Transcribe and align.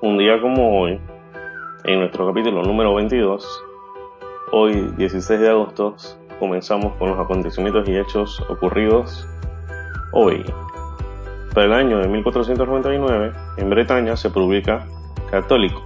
Un 0.00 0.16
día 0.16 0.40
como 0.40 0.80
hoy, 0.80 1.00
en 1.82 1.98
nuestro 1.98 2.24
capítulo 2.28 2.62
número 2.62 2.94
22, 2.94 3.64
hoy 4.52 4.92
16 4.96 5.40
de 5.40 5.48
agosto, 5.48 5.96
comenzamos 6.38 6.94
con 6.94 7.10
los 7.10 7.18
acontecimientos 7.18 7.88
y 7.88 7.96
hechos 7.96 8.40
ocurridos 8.48 9.26
hoy. 10.12 10.44
Para 11.52 11.66
el 11.66 11.72
año 11.72 11.98
de 11.98 12.06
1499, 12.06 13.32
en 13.56 13.70
Bretaña 13.70 14.16
se 14.16 14.30
publica 14.30 14.86
Católico. 15.32 15.82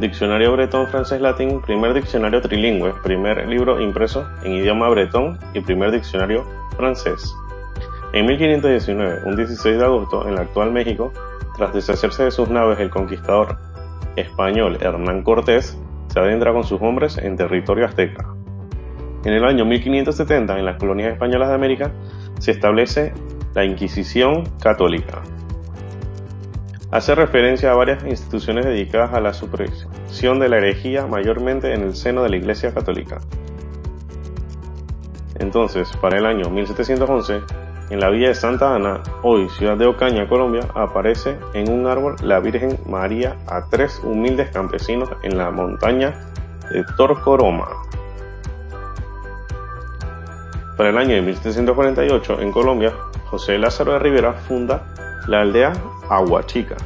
Diccionario 0.00 0.50
bretón 0.50 0.88
francés 0.88 1.20
latín, 1.20 1.60
primer 1.60 1.94
diccionario 1.94 2.40
trilingüe, 2.40 2.94
primer 3.04 3.46
libro 3.46 3.80
impreso 3.80 4.26
en 4.42 4.54
idioma 4.54 4.88
bretón 4.88 5.38
y 5.52 5.60
primer 5.60 5.92
diccionario 5.92 6.44
francés. 6.76 7.32
En 8.12 8.26
1519, 8.26 9.20
un 9.24 9.36
16 9.36 9.78
de 9.78 9.84
agosto, 9.84 10.26
en 10.26 10.34
la 10.34 10.42
actual 10.42 10.72
México, 10.72 11.12
tras 11.56 11.72
deshacerse 11.72 12.24
de 12.24 12.30
sus 12.30 12.48
naves, 12.48 12.80
el 12.80 12.90
conquistador 12.90 13.58
español 14.16 14.78
Hernán 14.80 15.22
Cortés 15.22 15.78
se 16.08 16.18
adentra 16.20 16.52
con 16.52 16.64
sus 16.64 16.80
hombres 16.82 17.18
en 17.18 17.36
territorio 17.36 17.86
azteca. 17.86 18.34
En 19.24 19.32
el 19.32 19.44
año 19.44 19.64
1570, 19.64 20.58
en 20.58 20.64
las 20.64 20.76
colonias 20.78 21.12
españolas 21.12 21.48
de 21.48 21.54
América, 21.54 21.92
se 22.38 22.50
establece 22.50 23.12
la 23.54 23.64
Inquisición 23.64 24.44
Católica. 24.60 25.22
Hace 26.90 27.14
referencia 27.14 27.72
a 27.72 27.74
varias 27.74 28.04
instituciones 28.04 28.66
dedicadas 28.66 29.14
a 29.14 29.20
la 29.20 29.32
supresión 29.32 30.38
de 30.38 30.48
la 30.48 30.58
herejía, 30.58 31.06
mayormente 31.06 31.72
en 31.72 31.82
el 31.82 31.94
seno 31.94 32.22
de 32.22 32.30
la 32.30 32.36
Iglesia 32.36 32.72
Católica. 32.74 33.20
Entonces, 35.38 35.90
para 36.00 36.18
el 36.18 36.26
año 36.26 36.50
1711, 36.50 37.40
en 37.90 38.00
la 38.00 38.08
villa 38.08 38.28
de 38.28 38.34
Santa 38.34 38.74
Ana, 38.74 39.00
hoy 39.22 39.48
ciudad 39.50 39.76
de 39.76 39.86
Ocaña, 39.86 40.28
Colombia, 40.28 40.62
aparece 40.74 41.38
en 41.52 41.70
un 41.70 41.86
árbol 41.86 42.16
la 42.22 42.40
Virgen 42.40 42.78
María 42.86 43.36
a 43.46 43.68
tres 43.68 44.00
humildes 44.02 44.50
campesinos 44.50 45.10
en 45.22 45.36
la 45.36 45.50
montaña 45.50 46.14
de 46.70 46.84
Torcoroma. 46.96 47.68
Para 50.76 50.90
el 50.90 50.98
año 50.98 51.14
de 51.14 51.22
1748, 51.22 52.40
en 52.40 52.50
Colombia, 52.50 52.92
José 53.26 53.58
Lázaro 53.58 53.92
de 53.92 53.98
Rivera 54.00 54.32
funda 54.32 54.94
la 55.28 55.42
aldea 55.42 55.72
Aguachica. 56.08 56.76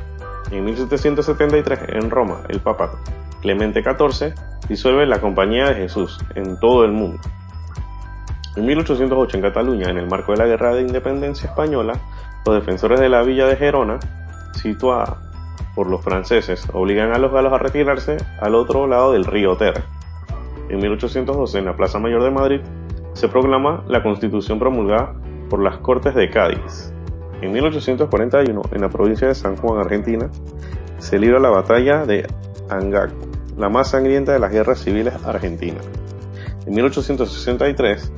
En 0.51 0.65
1773, 0.65 1.81
en 1.89 2.11
Roma, 2.11 2.43
el 2.49 2.61
Papa 2.61 2.91
Clemente 3.41 3.83
XIV 3.83 4.35
disuelve 4.69 5.07
la 5.07 5.21
Compañía 5.21 5.67
de 5.67 5.75
Jesús 5.75 6.19
en 6.35 6.59
todo 6.59 6.85
el 6.85 6.93
mundo. 6.93 7.21
En 8.59 8.67
1808 8.67 9.37
en 9.37 9.43
Cataluña, 9.45 9.89
en 9.89 9.99
el 9.99 10.09
marco 10.09 10.33
de 10.33 10.39
la 10.39 10.47
Guerra 10.47 10.75
de 10.75 10.81
Independencia 10.81 11.49
Española, 11.49 11.93
los 12.45 12.57
defensores 12.57 12.99
de 12.99 13.09
la 13.09 13.23
villa 13.23 13.47
de 13.47 13.55
Gerona, 13.55 14.01
situada 14.53 15.19
por 15.77 15.89
los 15.89 16.03
franceses, 16.03 16.67
obligan 16.73 17.13
a 17.13 17.19
los 17.19 17.31
galos 17.31 17.53
a 17.53 17.59
retirarse 17.59 18.17
al 18.41 18.57
otro 18.57 18.89
lado 18.89 19.13
del 19.13 19.27
río 19.27 19.57
Ter. 19.57 19.85
En 20.71 20.81
1812, 20.81 21.57
en 21.57 21.67
la 21.67 21.77
Plaza 21.77 22.01
Mayor 22.01 22.25
de 22.25 22.33
Madrid, 22.33 22.61
se 23.13 23.29
proclama 23.29 23.85
la 23.87 24.03
constitución 24.03 24.59
promulgada 24.59 25.15
por 25.49 25.63
las 25.63 25.77
Cortes 25.77 26.17
de 26.17 26.29
Cádiz. 26.29 26.93
En 27.41 27.53
1841, 27.53 28.61
en 28.73 28.81
la 28.81 28.89
provincia 28.89 29.29
de 29.29 29.37
San 29.37 29.57
Juan, 29.57 29.79
Argentina, 29.79 30.29
se 30.99 31.21
libra 31.21 31.39
la 31.39 31.51
batalla 31.51 32.05
de 32.05 32.27
Angaco, 32.69 33.15
la 33.57 33.69
más 33.69 33.91
sangrienta 33.91 34.33
de 34.33 34.41
las 34.41 34.51
guerras 34.51 34.81
civiles 34.81 35.15
argentinas. 35.25 35.89
En 36.67 36.75
1863, 36.75 38.13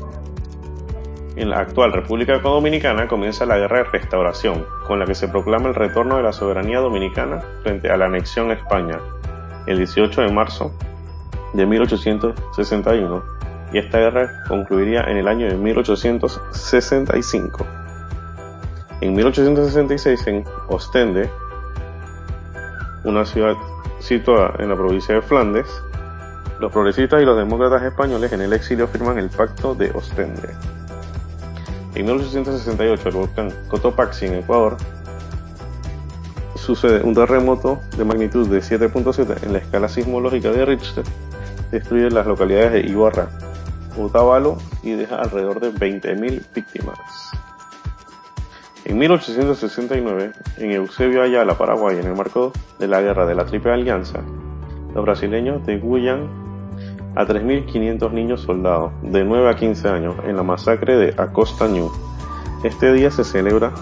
en 1.36 1.50
la 1.50 1.61
actual 1.61 1.92
República 1.92 2.39
Dominicana 2.39 3.06
comienza 3.06 3.47
la 3.47 3.59
Guerra 3.59 3.78
de 3.78 3.84
Restauración, 3.84 4.67
con 4.86 4.98
la 4.98 5.07
que 5.07 5.14
se 5.14 5.29
proclama 5.29 5.68
el 5.68 5.74
retorno 5.74 6.17
de 6.17 6.23
la 6.23 6.33
soberanía 6.33 6.80
dominicana 6.80 7.41
frente 7.63 7.91
a 7.91 7.96
la 7.96 8.07
anexión 8.07 8.51
a 8.51 8.55
España, 8.55 8.98
el 9.67 9.77
18 9.79 10.23
de 10.23 10.33
marzo 10.33 10.73
de 11.55 11.67
1861, 11.67 13.23
y 13.73 13.79
esta 13.79 13.98
guerra 13.98 14.42
concluiría 14.48 15.02
en 15.02 15.17
el 15.17 15.29
año 15.29 15.46
de 15.46 15.55
1865. 15.57 17.64
En 19.01 19.14
1866, 19.14 20.27
en 20.27 20.45
Ostende, 20.68 21.30
una 23.05 23.24
ciudad 23.24 23.55
situada 24.01 24.55
en 24.58 24.68
la 24.68 24.74
provincia 24.74 25.14
de 25.14 25.23
Flandes, 25.23 25.67
los 26.58 26.73
progresistas 26.73 27.23
y 27.23 27.24
los 27.24 27.39
demócratas 27.39 27.85
españoles 27.85 28.33
en 28.33 28.42
el 28.42 28.52
exilio 28.52 28.89
firman 28.89 29.18
el 29.18 29.30
Pacto 29.30 29.74
de 29.74 29.91
Ostende. 29.92 30.51
En 31.95 32.06
1868, 32.06 33.08
el 33.08 33.14
volcán 33.14 33.51
Cotopaxi 33.68 34.27
en 34.27 34.34
Ecuador 34.34 34.77
sucede 36.55 37.02
un 37.02 37.14
terremoto 37.14 37.80
de 37.96 38.05
magnitud 38.05 38.48
de 38.48 38.61
7.7 38.61 39.45
en 39.45 39.52
la 39.55 39.58
escala 39.58 39.89
sismológica 39.89 40.50
de 40.50 40.64
Richter, 40.64 41.05
destruye 41.73 42.11
las 42.11 42.27
localidades 42.27 42.73
de 42.73 42.90
Ibarra, 42.90 43.29
Otavalo 43.98 44.58
y 44.83 44.92
deja 44.92 45.17
alrededor 45.17 45.58
de 45.58 45.73
20.000 45.73 46.42
víctimas. 46.55 46.98
En 48.84 48.98
1869, 48.98 50.33
en 50.58 50.70
Eusebio 50.70 51.23
Ayala, 51.23 51.58
Paraguay, 51.58 51.98
en 51.98 52.06
el 52.06 52.14
marco 52.14 52.52
de 52.79 52.86
la 52.86 53.00
guerra 53.00 53.27
de 53.27 53.34
la 53.34 53.45
Triple 53.46 53.73
Alianza, 53.73 54.20
los 54.95 55.05
brasileños 55.05 55.64
degüellan 55.67 56.39
a 57.17 57.27
3.500 57.27 58.13
niños 58.13 58.43
soldados 58.43 58.93
de 59.03 59.25
9 59.25 59.48
a 59.48 59.57
15 59.57 59.89
años 59.89 60.15
en 60.27 60.37
la 60.37 60.43
masacre 60.43 60.97
de 60.97 61.15
Acosta 61.21 61.67
Ñu. 61.67 61.91
Este 62.65 62.93
día 62.93 63.11
se 63.11 63.25
celebra 63.25 63.73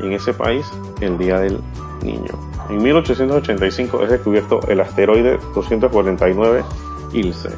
en 0.00 0.12
ese 0.12 0.32
país 0.32 0.66
el 1.00 1.18
Día 1.18 1.38
del 1.40 1.60
Niño. 2.02 2.32
En 2.70 2.82
1885 2.82 4.02
es 4.02 4.10
descubierto 4.10 4.60
el 4.68 4.80
asteroide 4.80 5.38
249 5.54 6.64
Ilse. 7.12 7.50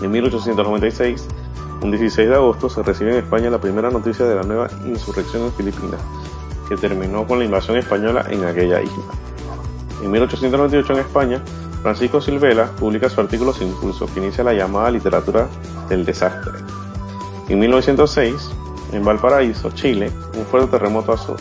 En 0.00 0.10
1896, 0.10 1.28
un 1.82 1.90
16 1.90 2.28
de 2.28 2.34
agosto, 2.34 2.68
se 2.68 2.82
recibe 2.82 3.12
en 3.12 3.18
España 3.18 3.50
la 3.50 3.60
primera 3.60 3.90
noticia 3.90 4.24
de 4.24 4.34
la 4.34 4.42
nueva 4.42 4.68
insurrección 4.86 5.44
en 5.44 5.52
Filipinas, 5.52 6.00
que 6.68 6.76
terminó 6.76 7.26
con 7.26 7.38
la 7.38 7.44
invasión 7.44 7.76
española 7.76 8.24
en 8.30 8.44
aquella 8.44 8.80
isla. 8.82 9.04
En 10.02 10.10
1898 10.10 10.92
en 10.92 10.98
España, 10.98 11.42
Francisco 11.84 12.20
Silvela 12.20 12.66
publica 12.80 13.08
su 13.08 13.20
artículo 13.20 13.52
Sin 13.52 13.68
Impulso, 13.68 14.06
que 14.12 14.18
inicia 14.18 14.42
la 14.42 14.54
llamada 14.54 14.90
literatura 14.90 15.46
del 15.88 16.04
desastre. 16.04 16.58
En 17.48 17.60
1906, 17.60 18.50
en 18.92 19.04
Valparaíso, 19.04 19.70
Chile, 19.70 20.10
un 20.34 20.44
fuerte 20.46 20.72
terremoto 20.72 21.12
azul 21.12 21.36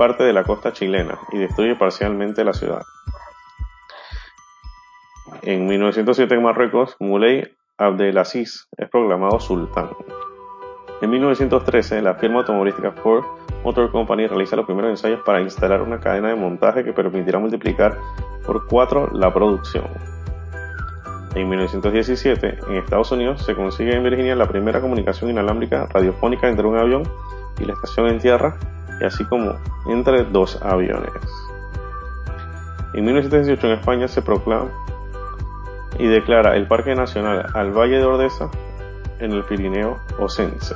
parte 0.00 0.24
de 0.24 0.32
la 0.32 0.44
costa 0.44 0.72
chilena 0.72 1.18
y 1.30 1.36
destruye 1.36 1.76
parcialmente 1.76 2.42
la 2.42 2.54
ciudad. 2.54 2.80
En 5.42 5.66
1907 5.66 6.34
en 6.34 6.42
Marruecos, 6.42 6.96
Moulay 7.00 7.54
Abdelaziz 7.76 8.66
es 8.78 8.88
proclamado 8.88 9.38
sultán. 9.40 9.90
En 11.02 11.10
1913, 11.10 12.00
la 12.00 12.14
firma 12.14 12.38
automovilística 12.38 12.92
Ford 12.92 13.24
Motor 13.62 13.92
Company 13.92 14.26
realiza 14.26 14.56
los 14.56 14.64
primeros 14.64 14.90
ensayos 14.90 15.20
para 15.20 15.42
instalar 15.42 15.82
una 15.82 16.00
cadena 16.00 16.28
de 16.28 16.34
montaje 16.34 16.82
que 16.82 16.94
permitirá 16.94 17.38
multiplicar 17.38 17.98
por 18.50 18.66
4 18.66 19.10
la 19.12 19.32
producción. 19.32 19.84
En 21.36 21.48
1917, 21.48 22.58
en 22.66 22.76
Estados 22.78 23.12
Unidos, 23.12 23.44
se 23.44 23.54
consigue 23.54 23.94
en 23.94 24.02
Virginia 24.02 24.34
la 24.34 24.48
primera 24.48 24.80
comunicación 24.80 25.30
inalámbrica 25.30 25.86
radiofónica 25.86 26.48
entre 26.48 26.66
un 26.66 26.76
avión 26.76 27.04
y 27.60 27.64
la 27.64 27.74
estación 27.74 28.08
en 28.08 28.18
tierra, 28.18 28.58
y 29.00 29.04
así 29.04 29.24
como 29.26 29.54
entre 29.86 30.24
dos 30.24 30.60
aviones. 30.62 31.12
En 32.92 33.04
1918 33.04 33.68
en 33.68 33.72
España 33.74 34.08
se 34.08 34.20
proclama 34.20 34.72
y 35.96 36.08
declara 36.08 36.56
el 36.56 36.66
Parque 36.66 36.96
Nacional 36.96 37.46
al 37.54 37.70
Valle 37.70 37.98
de 37.98 38.04
Ordesa 38.04 38.50
en 39.20 39.30
el 39.30 39.44
Pirineo 39.44 40.00
Osense. 40.18 40.74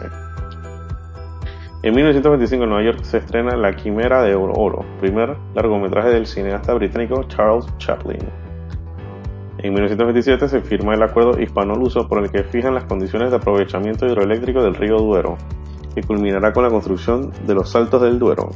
En 1.84 1.94
1925 1.94 2.64
en 2.64 2.70
Nueva 2.70 2.82
York 2.82 3.04
se 3.04 3.18
estrena 3.18 3.56
La 3.56 3.76
Quimera 3.76 4.22
de 4.22 4.34
Oro, 4.34 4.86
primer 5.02 5.36
largometraje 5.54 6.08
del 6.08 6.26
cineasta 6.26 6.72
británico 6.72 7.24
Charles 7.24 7.66
Chaplin. 7.76 8.20
En 9.58 9.74
1927 9.74 10.48
se 10.48 10.62
firma 10.62 10.94
el 10.94 11.02
acuerdo 11.02 11.38
hispano-luso 11.38 12.08
por 12.08 12.24
el 12.24 12.30
que 12.30 12.42
fijan 12.42 12.72
las 12.72 12.84
condiciones 12.84 13.28
de 13.28 13.36
aprovechamiento 13.36 14.06
hidroeléctrico 14.06 14.62
del 14.62 14.76
río 14.76 14.96
Duero, 14.96 15.36
que 15.94 16.02
culminará 16.02 16.54
con 16.54 16.62
la 16.62 16.70
construcción 16.70 17.30
de 17.46 17.54
los 17.54 17.68
Saltos 17.68 18.00
del 18.00 18.18
Duero. 18.18 18.48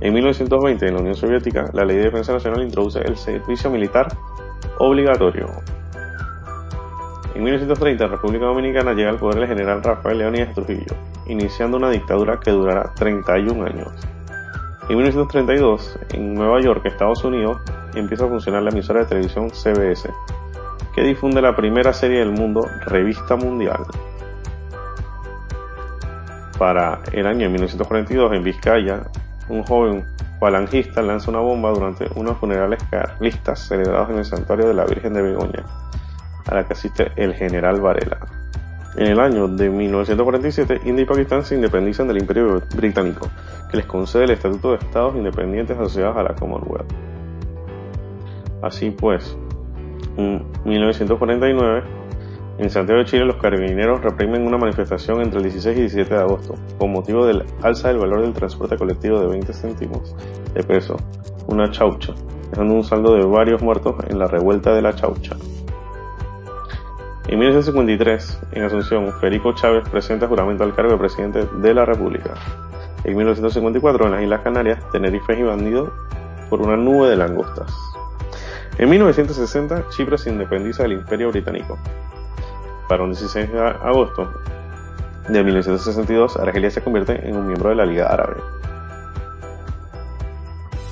En 0.00 0.12
1920, 0.12 0.88
en 0.88 0.94
la 0.94 1.00
Unión 1.02 1.14
Soviética, 1.14 1.70
la 1.72 1.84
Ley 1.84 1.98
de 1.98 2.06
Defensa 2.06 2.32
Nacional 2.32 2.64
introduce 2.64 2.98
el 3.02 3.16
servicio 3.16 3.70
militar 3.70 4.08
obligatorio. 4.80 5.46
En 7.34 7.44
1930, 7.44 8.04
en 8.04 8.10
República 8.10 8.46
Dominicana 8.46 8.92
llega 8.92 9.10
al 9.10 9.18
poder 9.18 9.42
el 9.42 9.48
general 9.48 9.82
Rafael 9.82 10.18
Leónidas 10.18 10.52
Trujillo, 10.54 10.96
iniciando 11.26 11.76
una 11.76 11.90
dictadura 11.90 12.40
que 12.40 12.50
durará 12.50 12.92
31 12.94 13.64
años. 13.64 13.88
En 14.88 14.96
1932, 14.96 15.98
en 16.14 16.34
Nueva 16.34 16.60
York, 16.60 16.84
Estados 16.86 17.22
Unidos, 17.22 17.60
empieza 17.94 18.24
a 18.24 18.28
funcionar 18.28 18.64
la 18.64 18.70
emisora 18.70 19.00
de 19.00 19.06
televisión 19.06 19.50
CBS, 19.50 20.10
que 20.92 21.02
difunde 21.02 21.40
la 21.40 21.54
primera 21.54 21.92
serie 21.92 22.18
del 22.18 22.32
mundo, 22.32 22.66
Revista 22.86 23.36
Mundial. 23.36 23.84
Para 26.58 27.00
el 27.12 27.26
año 27.26 27.48
1942, 27.48 28.32
en 28.32 28.42
Vizcaya, 28.42 29.02
un 29.48 29.62
joven 29.62 30.04
falangista 30.40 31.02
lanza 31.02 31.30
una 31.30 31.40
bomba 31.40 31.70
durante 31.70 32.08
unos 32.16 32.38
funerales 32.38 32.82
carlistas 32.90 33.60
celebrados 33.60 34.10
en 34.10 34.18
el 34.18 34.24
santuario 34.24 34.66
de 34.66 34.74
la 34.74 34.86
Virgen 34.86 35.14
de 35.14 35.22
Begoña, 35.22 35.64
a 36.50 36.54
la 36.54 36.64
que 36.64 36.72
asiste 36.72 37.12
el 37.16 37.34
general 37.34 37.80
Varela. 37.80 38.18
En 38.96 39.06
el 39.06 39.20
año 39.20 39.46
de 39.46 39.70
1947, 39.70 40.80
India 40.84 41.04
y 41.04 41.06
Pakistán 41.06 41.44
se 41.44 41.54
independizan 41.54 42.08
del 42.08 42.18
Imperio 42.18 42.60
Británico, 42.74 43.28
que 43.70 43.76
les 43.76 43.86
concede 43.86 44.24
el 44.24 44.32
Estatuto 44.32 44.72
de 44.72 44.78
Estados 44.78 45.14
Independientes 45.14 45.78
asociados 45.78 46.16
a 46.16 46.24
la 46.24 46.34
Commonwealth. 46.34 46.92
Así 48.62 48.90
pues, 48.90 49.38
en 50.16 50.44
1949, 50.64 51.84
en 52.58 52.68
Santiago 52.68 52.98
de 52.98 53.06
Chile 53.06 53.24
los 53.24 53.36
carabineros 53.36 54.02
reprimen 54.02 54.46
una 54.46 54.58
manifestación 54.58 55.22
entre 55.22 55.38
el 55.38 55.44
16 55.44 55.78
y 55.78 55.80
17 55.80 56.14
de 56.14 56.20
agosto, 56.20 56.54
con 56.76 56.92
motivo 56.92 57.24
del 57.24 57.44
alza 57.62 57.88
del 57.88 57.98
valor 57.98 58.22
del 58.22 58.34
transporte 58.34 58.76
colectivo 58.76 59.18
de 59.20 59.28
20 59.28 59.52
céntimos 59.52 60.14
de 60.52 60.62
peso, 60.64 60.96
una 61.46 61.70
chaucha, 61.70 62.12
dejando 62.50 62.74
un 62.74 62.84
saldo 62.84 63.14
de 63.14 63.24
varios 63.24 63.62
muertos 63.62 63.94
en 64.08 64.18
la 64.18 64.26
revuelta 64.26 64.74
de 64.74 64.82
la 64.82 64.92
chaucha. 64.94 65.36
En 67.30 67.38
1953, 67.38 68.40
en 68.50 68.64
Asunción, 68.64 69.12
Federico 69.20 69.52
Chávez 69.52 69.88
presenta 69.88 70.26
juramento 70.26 70.64
al 70.64 70.74
cargo 70.74 70.90
de 70.90 70.98
presidente 70.98 71.46
de 71.62 71.74
la 71.74 71.84
República. 71.84 72.34
En 73.04 73.16
1954, 73.16 74.06
en 74.06 74.10
las 74.10 74.22
Islas 74.24 74.40
Canarias, 74.40 74.80
Tenerife 74.90 75.34
es 75.34 75.38
invadido 75.38 75.92
por 76.48 76.60
una 76.60 76.76
nube 76.76 77.08
de 77.08 77.14
langostas. 77.14 77.72
En 78.78 78.90
1960, 78.90 79.90
Chipre 79.90 80.18
se 80.18 80.30
independiza 80.30 80.82
del 80.82 80.94
Imperio 80.94 81.30
Británico. 81.30 81.78
Para 82.88 83.04
un 83.04 83.10
16 83.10 83.52
de 83.52 83.60
agosto 83.60 84.28
de 85.28 85.44
1962, 85.44 86.36
Argelia 86.36 86.72
se 86.72 86.82
convierte 86.82 87.28
en 87.28 87.36
un 87.36 87.46
miembro 87.46 87.68
de 87.68 87.76
la 87.76 87.86
Liga 87.86 88.08
Árabe. 88.08 88.38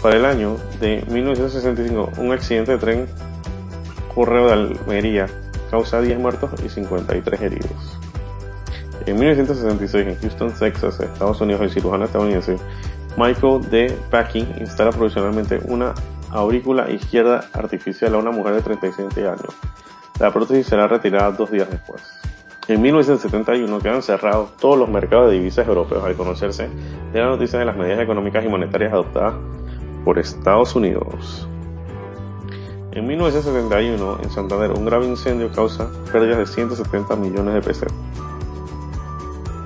Para 0.00 0.14
el 0.14 0.25
año 0.25 0.56
de 0.79 1.05
1965, 1.11 2.12
un 2.19 2.31
accidente 2.31 2.70
de 2.70 2.79
tren 2.79 3.08
correo 4.14 4.46
de 4.46 4.52
Almería 4.52 5.26
causa 5.70 6.00
10 6.00 6.19
muertos 6.19 6.50
y 6.65 6.69
53 6.69 7.41
heridos. 7.41 7.99
En 9.06 9.19
1966, 9.19 10.06
en 10.06 10.20
Houston, 10.20 10.53
Texas, 10.59 11.00
Estados 11.00 11.41
Unidos, 11.41 11.62
el 11.62 11.70
cirujano 11.70 12.05
estadounidense 12.05 12.56
Michael 13.17 13.69
D. 13.70 13.99
Packing 14.11 14.47
instala 14.61 14.91
provisionalmente 14.91 15.61
una 15.65 15.94
aurícula 16.31 16.91
izquierda 16.91 17.49
artificial 17.53 18.15
a 18.15 18.19
una 18.19 18.31
mujer 18.31 18.55
de 18.55 18.62
37 18.62 19.26
años. 19.26 19.56
La 20.20 20.32
prótesis 20.32 20.67
será 20.67 20.87
retirada 20.87 21.31
dos 21.32 21.50
días 21.50 21.71
después. 21.71 22.03
En 22.69 22.82
1971 22.82 23.79
quedan 23.79 24.03
cerrados 24.03 24.56
todos 24.59 24.79
los 24.79 24.88
mercados 24.88 25.31
de 25.31 25.38
divisas 25.38 25.67
europeos 25.67 26.05
al 26.05 26.14
conocerse 26.17 26.69
de 27.12 27.19
la 27.19 27.26
noticia 27.26 27.59
de 27.59 27.64
las 27.64 27.76
medidas 27.76 28.00
económicas 28.00 28.44
y 28.44 28.49
monetarias 28.49 28.93
adoptadas 28.93 29.35
por 30.05 30.19
Estados 30.19 30.76
Unidos. 30.76 31.49
En 32.93 33.06
1971, 33.06 34.19
en 34.23 34.31
Santander, 34.31 34.73
un 34.73 34.85
grave 34.87 35.06
incendio 35.06 35.50
causa 35.52 35.88
pérdidas 36.11 36.38
de 36.38 36.46
170 36.46 37.17
millones 37.17 37.55
de 37.55 37.61
pesos. 37.61 37.93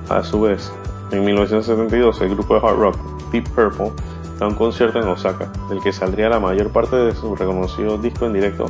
A 0.09 0.23
su 0.23 0.41
vez, 0.41 0.71
en 1.11 1.23
1972, 1.23 2.21
el 2.21 2.29
grupo 2.29 2.55
de 2.55 2.67
hard 2.67 2.77
rock 2.77 2.97
Deep 3.31 3.49
Purple 3.49 3.91
da 4.39 4.47
un 4.47 4.55
concierto 4.55 4.99
en 4.99 5.07
Osaka, 5.07 5.51
del 5.69 5.79
que 5.81 5.93
saldría 5.93 6.27
la 6.27 6.39
mayor 6.39 6.69
parte 6.71 6.95
de 6.97 7.15
su 7.15 7.35
reconocido 7.35 7.97
disco 7.97 8.25
en 8.25 8.33
directo, 8.33 8.65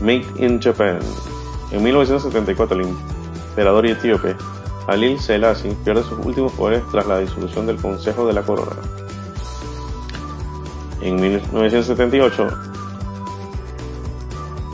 Made 0.00 0.24
in 0.38 0.60
Japan. 0.60 0.98
En 1.70 1.82
1974, 1.82 2.80
el 2.80 2.88
emperador 3.50 3.86
etíope 3.86 4.34
Halil 4.86 5.20
Selassie 5.20 5.76
pierde 5.84 6.02
sus 6.02 6.18
últimos 6.24 6.52
poderes 6.52 6.82
tras 6.90 7.06
la 7.06 7.18
disolución 7.18 7.66
del 7.66 7.76
Consejo 7.76 8.26
de 8.26 8.32
la 8.32 8.42
Corona. 8.42 8.76
En 11.02 11.16
1978, 11.16 12.69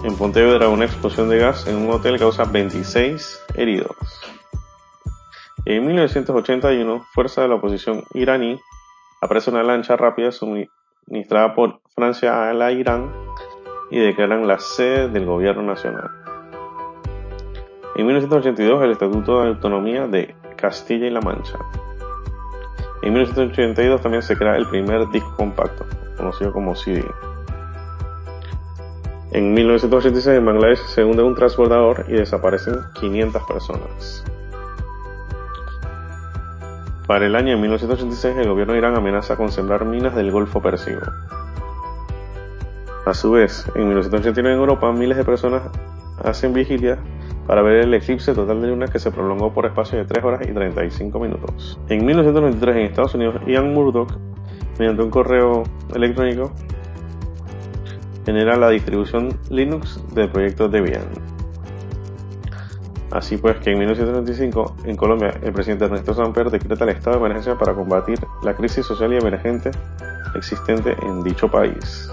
en 0.06 0.16
Pontevedra 0.16 0.68
una 0.68 0.84
explosión 0.84 1.28
de 1.28 1.38
gas 1.38 1.66
en 1.66 1.74
un 1.76 1.90
hotel 1.90 2.16
causa 2.16 2.44
26 2.44 3.44
heridos. 3.56 3.96
En 5.64 5.84
1981, 5.84 7.04
fuerza 7.12 7.42
de 7.42 7.48
la 7.48 7.56
oposición 7.56 8.04
iraní 8.14 8.60
aparece 9.20 9.50
una 9.50 9.64
lancha 9.64 9.96
rápida 9.96 10.30
suministrada 10.30 11.56
por 11.56 11.80
Francia 11.92 12.48
a 12.48 12.54
la 12.54 12.70
Irán 12.70 13.12
y 13.90 13.98
declaran 13.98 14.46
la 14.46 14.60
sede 14.60 15.08
del 15.08 15.26
gobierno 15.26 15.62
nacional. 15.62 16.08
En 17.96 18.06
1982, 18.06 18.84
el 18.84 18.92
Estatuto 18.92 19.42
de 19.42 19.48
Autonomía 19.48 20.06
de 20.06 20.36
Castilla 20.56 21.08
y 21.08 21.10
La 21.10 21.20
Mancha. 21.20 21.58
En 23.02 23.12
1982 23.12 24.00
también 24.00 24.22
se 24.22 24.36
crea 24.36 24.54
el 24.54 24.68
primer 24.68 25.08
disco 25.08 25.34
compacto, 25.36 25.84
conocido 26.16 26.52
como 26.52 26.76
CD. 26.76 27.04
En 29.32 29.52
1986 29.54 30.38
en 30.38 30.46
Bangladesh 30.46 30.78
se 30.86 31.04
hunde 31.04 31.22
un 31.22 31.34
transbordador 31.34 32.04
y 32.08 32.12
desaparecen 32.12 32.76
500 33.00 33.42
personas. 33.42 34.24
Para 37.06 37.26
el 37.26 37.36
año 37.36 37.56
1986 37.58 38.36
el 38.38 38.48
gobierno 38.48 38.72
de 38.72 38.78
Irán 38.80 38.96
amenaza 38.96 39.36
con 39.36 39.50
sembrar 39.50 39.84
minas 39.84 40.14
del 40.14 40.30
Golfo 40.30 40.60
Pérsico. 40.60 41.06
A 43.04 43.14
su 43.14 43.30
vez, 43.30 43.64
en 43.74 43.88
1989 43.88 44.54
en 44.54 44.60
Europa 44.60 44.92
miles 44.92 45.16
de 45.16 45.24
personas 45.24 45.62
hacen 46.24 46.52
vigilia 46.52 46.98
para 47.46 47.62
ver 47.62 47.84
el 47.84 47.94
eclipse 47.94 48.34
total 48.34 48.60
de 48.60 48.68
luna 48.68 48.86
que 48.88 48.98
se 48.98 49.12
prolongó 49.12 49.52
por 49.52 49.66
espacio 49.66 49.98
de 49.98 50.04
3 50.04 50.24
horas 50.24 50.40
y 50.48 50.52
35 50.52 51.20
minutos. 51.20 51.78
En 51.88 52.04
1993 52.04 52.76
en 52.76 52.82
Estados 52.82 53.14
Unidos, 53.14 53.40
Ian 53.46 53.72
Murdoch, 53.72 54.10
mediante 54.78 55.02
un 55.02 55.10
correo 55.10 55.62
electrónico, 55.94 56.52
genera 58.26 58.56
la 58.56 58.70
distribución 58.70 59.38
Linux 59.50 60.00
del 60.12 60.28
proyecto 60.28 60.68
Debian. 60.68 61.04
Así 63.12 63.36
pues 63.36 63.56
que 63.60 63.70
en 63.70 63.78
1935 63.78 64.78
en 64.84 64.96
Colombia 64.96 65.32
el 65.40 65.52
presidente 65.52 65.84
Ernesto 65.84 66.12
Samper 66.12 66.50
decreta 66.50 66.82
el 66.82 66.90
estado 66.90 67.12
de 67.12 67.24
emergencia 67.24 67.54
para 67.54 67.72
combatir 67.72 68.18
la 68.42 68.54
crisis 68.54 68.84
social 68.84 69.12
y 69.12 69.16
emergente 69.16 69.70
existente 70.34 70.96
en 71.02 71.22
dicho 71.22 71.48
país. 71.48 72.10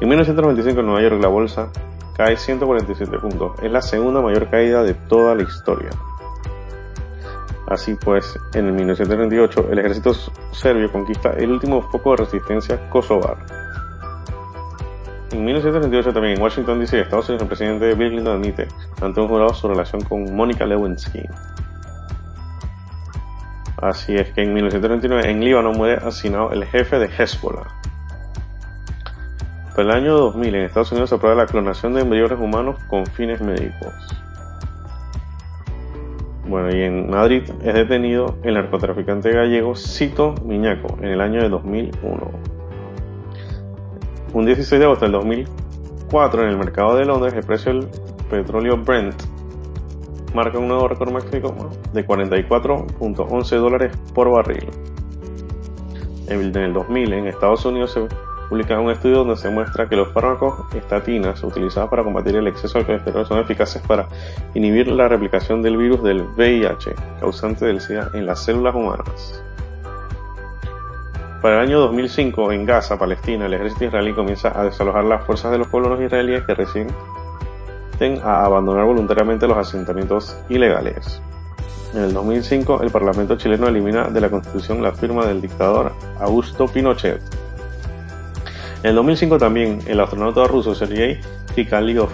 En 0.00 0.08
1995 0.08 0.80
en 0.80 0.86
Nueva 0.86 1.02
York 1.02 1.22
la 1.22 1.28
bolsa 1.28 1.70
cae 2.16 2.36
147 2.36 3.18
puntos, 3.20 3.52
es 3.62 3.70
la 3.70 3.82
segunda 3.82 4.20
mayor 4.20 4.50
caída 4.50 4.82
de 4.82 4.94
toda 4.94 5.36
la 5.36 5.44
historia. 5.44 5.90
Así 7.68 7.94
pues, 7.94 8.38
en 8.54 8.66
el 8.66 8.72
1938 8.72 9.68
el 9.70 9.78
ejército 9.78 10.12
serbio 10.50 10.90
conquista 10.90 11.30
el 11.30 11.52
último 11.52 11.82
foco 11.82 12.10
de 12.10 12.16
resistencia 12.24 12.90
kosovar 12.90 13.65
en 15.32 15.44
1938 15.44 16.12
también 16.12 16.36
en 16.36 16.42
Washington 16.42 16.78
DC, 16.80 17.00
Estados 17.00 17.28
Unidos, 17.28 17.42
el 17.42 17.48
presidente 17.48 17.94
Bill 17.94 18.10
Clinton 18.10 18.36
admite 18.36 18.68
ante 19.00 19.20
un 19.20 19.28
jurado 19.28 19.52
su 19.54 19.68
relación 19.68 20.02
con 20.02 20.34
Mónica 20.34 20.64
Lewinsky. 20.66 21.22
Así 23.78 24.14
es 24.14 24.30
que 24.32 24.42
en 24.42 24.54
1939 24.54 25.30
en 25.30 25.44
Líbano 25.44 25.72
muere 25.72 25.96
asesinado 25.96 26.52
el 26.52 26.64
jefe 26.64 26.98
de 26.98 27.06
Hezbollah. 27.06 27.66
Para 29.74 29.90
el 29.90 29.90
año 29.90 30.16
2000 30.16 30.54
en 30.54 30.62
Estados 30.62 30.92
Unidos 30.92 31.10
se 31.10 31.16
aprueba 31.16 31.36
la 31.36 31.46
clonación 31.46 31.92
de 31.92 32.00
embriones 32.00 32.38
humanos 32.38 32.76
con 32.88 33.04
fines 33.04 33.40
médicos. 33.42 33.92
Bueno, 36.48 36.74
y 36.74 36.82
en 36.82 37.10
Madrid 37.10 37.42
es 37.62 37.74
detenido 37.74 38.38
el 38.44 38.54
narcotraficante 38.54 39.32
gallego 39.32 39.74
Cito 39.74 40.34
Miñaco 40.44 40.96
en 41.02 41.08
el 41.08 41.20
año 41.20 41.42
de 41.42 41.48
2001. 41.48 42.55
Un 44.36 44.44
16 44.44 44.78
de 44.78 44.84
agosto 44.84 45.06
del 45.06 45.12
2004, 45.12 46.42
en 46.42 46.48
el 46.50 46.58
mercado 46.58 46.94
de 46.94 47.06
Londres, 47.06 47.32
el 47.32 47.42
precio 47.42 47.72
del 47.72 47.88
petróleo 48.28 48.76
Brent 48.76 49.14
marca 50.34 50.58
un 50.58 50.68
nuevo 50.68 50.86
récord 50.88 51.10
máximo 51.10 51.70
de 51.94 52.06
44.11 52.06 53.56
dólares 53.56 53.96
por 54.14 54.30
barril. 54.30 54.68
En 56.28 56.54
el 56.54 56.74
2000, 56.74 57.12
en 57.14 57.26
Estados 57.28 57.64
Unidos, 57.64 57.92
se 57.92 58.06
publica 58.50 58.78
un 58.78 58.90
estudio 58.90 59.24
donde 59.24 59.38
se 59.38 59.48
muestra 59.48 59.88
que 59.88 59.96
los 59.96 60.12
fármacos 60.12 60.66
estatinas 60.74 61.42
utilizados 61.42 61.88
para 61.88 62.04
combatir 62.04 62.36
el 62.36 62.46
exceso 62.46 62.78
de 62.78 62.84
colesterol 62.84 63.24
son 63.24 63.38
eficaces 63.38 63.80
para 63.88 64.06
inhibir 64.52 64.88
la 64.88 65.08
replicación 65.08 65.62
del 65.62 65.78
virus 65.78 66.02
del 66.02 66.20
VIH, 66.36 66.94
causante 67.20 67.64
del 67.64 67.80
SIDA, 67.80 68.10
en 68.12 68.26
las 68.26 68.44
células 68.44 68.74
humanas. 68.74 69.42
Para 71.42 71.56
el 71.56 71.68
año 71.68 71.80
2005, 71.80 72.52
en 72.52 72.64
Gaza, 72.64 72.98
Palestina, 72.98 73.46
el 73.46 73.54
ejército 73.54 73.84
israelí 73.84 74.14
comienza 74.14 74.58
a 74.58 74.64
desalojar 74.64 75.04
las 75.04 75.24
fuerzas 75.24 75.52
de 75.52 75.58
los 75.58 75.68
colonos 75.68 76.00
israelíes 76.00 76.44
que 76.44 76.54
recién 76.54 76.88
a 78.22 78.44
abandonar 78.44 78.84
voluntariamente 78.84 79.46
los 79.46 79.56
asentamientos 79.56 80.36
ilegales. 80.48 81.20
En 81.94 82.02
el 82.02 82.12
2005, 82.12 82.82
el 82.82 82.90
Parlamento 82.90 83.36
chileno 83.36 83.68
elimina 83.68 84.08
de 84.08 84.20
la 84.20 84.28
Constitución 84.28 84.82
la 84.82 84.92
firma 84.92 85.24
del 85.24 85.40
dictador 85.40 85.92
Augusto 86.20 86.66
Pinochet. 86.66 87.22
En 88.82 88.90
el 88.90 88.96
2005 88.96 89.38
también, 89.38 89.80
el 89.86 89.98
astronauta 90.00 90.44
ruso 90.44 90.74
Sergei 90.74 91.20
Kikaliov, 91.54 92.10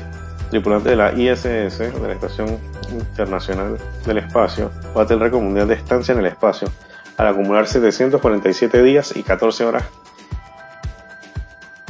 tripulante 0.50 0.90
de 0.90 0.96
la 0.96 1.12
ISS, 1.12 1.78
de 1.78 2.06
la 2.06 2.12
Estación 2.12 2.58
Internacional 2.92 3.76
del 4.06 4.18
Espacio, 4.18 4.70
bate 4.94 5.14
el 5.14 5.20
récord 5.20 5.42
mundial 5.42 5.66
de 5.66 5.74
estancia 5.74 6.12
en 6.12 6.20
el 6.20 6.26
espacio, 6.26 6.68
al 7.16 7.26
acumular 7.26 7.66
747 7.66 8.82
días 8.82 9.16
y 9.16 9.22
14 9.22 9.64
horas 9.64 9.84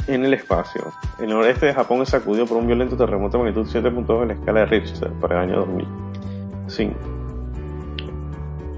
en 0.07 0.25
el 0.25 0.33
espacio. 0.33 0.91
El 1.19 1.29
noreste 1.29 1.67
de 1.67 1.73
Japón 1.73 2.01
es 2.01 2.09
sacudido 2.09 2.45
por 2.45 2.57
un 2.57 2.67
violento 2.67 2.97
terremoto 2.97 3.37
de 3.37 3.45
magnitud 3.45 3.69
7.2 3.69 4.21
en 4.23 4.27
la 4.29 4.33
escala 4.33 4.59
de 4.61 4.65
Richter 4.65 5.11
para 5.13 5.43
el 5.43 5.49
año 5.49 5.59
2005. 5.61 6.93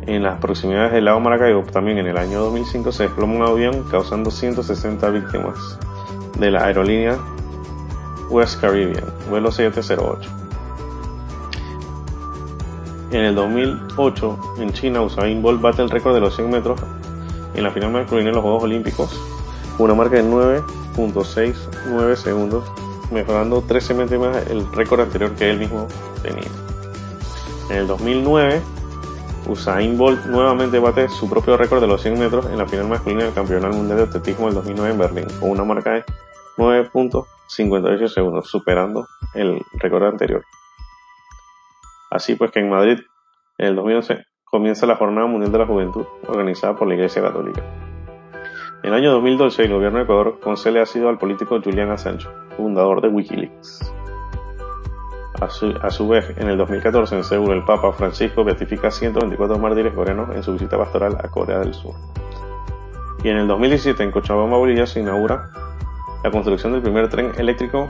En 0.07 0.21
las 0.21 0.39
proximidades 0.39 0.91
del 0.91 1.05
lago 1.05 1.19
Maracaibo, 1.19 1.63
también 1.63 1.97
en 1.97 2.05
el 2.05 2.17
año 2.17 2.41
2005, 2.41 2.91
se 2.91 3.03
desploma 3.03 3.35
un 3.35 3.41
avión 3.41 3.83
causando 3.89 4.29
160 4.29 5.09
víctimas 5.09 5.79
de 6.37 6.51
la 6.51 6.65
aerolínea 6.65 7.17
West 8.29 8.61
Caribbean, 8.61 9.05
vuelo 9.29 9.51
708. 9.51 10.44
En 13.15 13.23
el 13.23 13.33
2008, 13.33 14.39
en 14.57 14.73
China, 14.73 15.01
Usain 15.01 15.41
Bolt 15.41 15.61
bate 15.61 15.81
el 15.81 15.89
récord 15.89 16.13
de 16.13 16.19
los 16.19 16.35
100 16.35 16.49
metros 16.49 16.81
en 17.53 17.63
la 17.63 17.71
final 17.71 17.89
masculina 17.89 18.27
en 18.27 18.35
los 18.35 18.43
Juegos 18.43 18.63
Olímpicos, 18.63 19.17
una 19.79 19.93
marca 19.93 20.17
de 20.17 20.23
9.69 20.25 22.15
segundos, 22.17 22.69
mejorando 23.11 23.61
13 23.61 23.93
más 23.93 24.11
el 24.49 24.69
récord 24.73 24.99
anterior 24.99 25.31
que 25.31 25.49
él 25.49 25.59
mismo 25.59 25.87
tenía. 26.23 26.49
En 27.69 27.77
el 27.77 27.87
2009, 27.87 28.61
Usain 29.47 29.97
Bolt 29.97 30.25
nuevamente 30.25 30.77
bate 30.79 31.07
su 31.07 31.29
propio 31.29 31.55
récord 31.55 31.79
de 31.79 31.87
los 31.87 32.01
100 32.01 32.19
metros 32.19 32.47
en 32.47 32.57
la 32.57 32.65
final 32.65 32.89
masculina 32.89 33.23
del 33.23 33.33
Campeonato 33.33 33.77
Mundial 33.77 33.97
de 33.99 34.03
Atletismo 34.03 34.47
del 34.47 34.55
2009 34.55 34.91
en 34.91 34.97
Berlín, 34.97 35.27
con 35.39 35.51
una 35.51 35.63
marca 35.63 35.91
de 35.93 36.03
9.58 36.57 38.09
segundos, 38.09 38.49
superando 38.49 39.07
el 39.33 39.61
récord 39.79 40.03
anterior. 40.03 40.43
Así 42.15 42.35
pues 42.35 42.49
que 42.51 42.61
en 42.61 42.69
Madrid, 42.69 42.99
en 43.57 43.67
el 43.67 43.75
2011, 43.75 44.23
comienza 44.45 44.85
la 44.85 44.95
Jornada 44.95 45.27
Mundial 45.27 45.51
de 45.51 45.59
la 45.59 45.65
Juventud, 45.65 46.05
organizada 46.29 46.73
por 46.73 46.87
la 46.87 46.93
Iglesia 46.93 47.21
Católica. 47.21 47.61
En 48.83 48.91
el 48.91 48.93
año 48.93 49.11
2012, 49.11 49.63
el 49.63 49.73
gobierno 49.73 49.97
de 49.97 50.05
Ecuador 50.05 50.39
concede 50.39 50.79
asilo 50.79 51.09
al 51.09 51.17
político 51.17 51.59
Julian 51.61 51.91
Assange, 51.91 52.25
fundador 52.55 53.01
de 53.01 53.09
Wikileaks. 53.09 53.93
A 55.41 55.49
su, 55.49 56.07
vez, 56.07 56.37
en 56.37 56.47
el 56.47 56.57
2014, 56.57 57.17
en 57.17 57.23
Seúl, 57.25 57.51
el 57.51 57.65
Papa 57.65 57.91
Francisco 57.91 58.45
beatifica 58.45 58.87
a 58.87 58.91
124 58.91 59.59
mártires 59.59 59.93
coreanos 59.93 60.33
en 60.33 60.41
su 60.41 60.53
visita 60.53 60.77
pastoral 60.77 61.17
a 61.21 61.27
Corea 61.27 61.59
del 61.59 61.73
Sur. 61.73 61.95
Y 63.25 63.27
en 63.27 63.39
el 63.39 63.47
2017, 63.49 64.01
en 64.01 64.11
Cochabamba, 64.11 64.55
Bolivia, 64.55 64.85
se 64.85 65.01
inaugura 65.01 65.49
la 66.23 66.31
construcción 66.31 66.71
del 66.71 66.81
primer 66.81 67.09
tren 67.09 67.33
eléctrico 67.37 67.89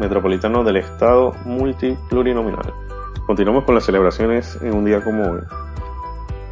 metropolitano 0.00 0.64
del 0.64 0.78
Estado 0.78 1.34
multiplurinominal. 1.44 2.85
Continuamos 3.26 3.64
con 3.64 3.74
las 3.74 3.84
celebraciones 3.84 4.56
en 4.62 4.72
un 4.72 4.84
día 4.84 5.02
como 5.02 5.24
hoy. 5.24 5.40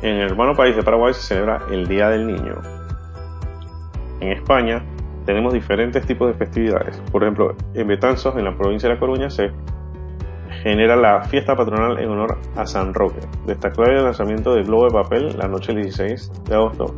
En 0.03 0.17
el 0.17 0.23
hermano 0.23 0.57
país 0.57 0.75
de 0.75 0.83
Paraguay 0.83 1.15
se 1.15 1.21
celebra 1.21 1.63
el 1.71 1.87
Día 1.87 2.09
del 2.09 2.27
Niño. 2.27 2.57
En 4.19 4.33
España 4.33 4.85
tenemos 5.25 5.55
diferentes 5.55 6.05
tipos 6.05 6.27
de 6.27 6.35
festividades. 6.35 7.01
Por 7.13 7.23
ejemplo, 7.23 7.55
en 7.75 7.87
Betanzos, 7.87 8.35
en 8.37 8.45
la 8.45 8.57
provincia 8.57 8.89
de 8.89 8.97
La 8.97 9.01
Coruña, 9.01 9.31
se 9.31 9.53
genera 10.65 10.97
la 10.97 11.23
fiesta 11.23 11.55
patronal 11.55 12.01
en 12.01 12.11
honor 12.11 12.39
a 12.57 12.67
San 12.67 12.93
Roque. 12.93 13.21
Destacó 13.47 13.85
el 13.85 14.03
lanzamiento 14.03 14.53
del 14.53 14.65
globo 14.65 14.87
de 14.87 14.91
papel 14.91 15.39
la 15.39 15.47
noche 15.47 15.73
del 15.73 15.85
16 15.85 16.33
de 16.49 16.55
agosto, 16.57 16.97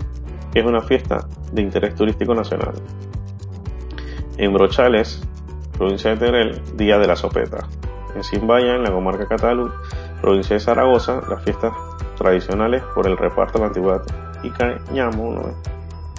que 0.54 0.60
es 0.60 0.64
una 0.64 0.80
fiesta 0.80 1.26
de 1.52 1.60
interés 1.60 1.94
turístico 1.94 2.34
nacional. 2.34 2.72
En 4.38 4.54
Brochales, 4.54 5.22
provincia 5.76 6.12
de 6.12 6.16
Teruel, 6.16 6.62
Día 6.78 6.96
de 6.98 7.06
la 7.08 7.14
Sopeta 7.14 7.68
en 8.16 8.24
Simbaya, 8.24 8.74
en 8.74 8.82
la 8.82 8.90
comarca 8.90 9.28
Catalu, 9.28 9.70
provincia 10.20 10.54
de 10.54 10.60
Zaragoza, 10.60 11.20
las 11.28 11.42
fiestas 11.44 11.72
tradicionales 12.16 12.82
por 12.94 13.06
el 13.06 13.16
reparto 13.16 13.58
de 13.58 13.60
la 13.60 13.66
antigüedad 13.66 14.02
y 14.42 14.50
Cañamo 14.50 15.54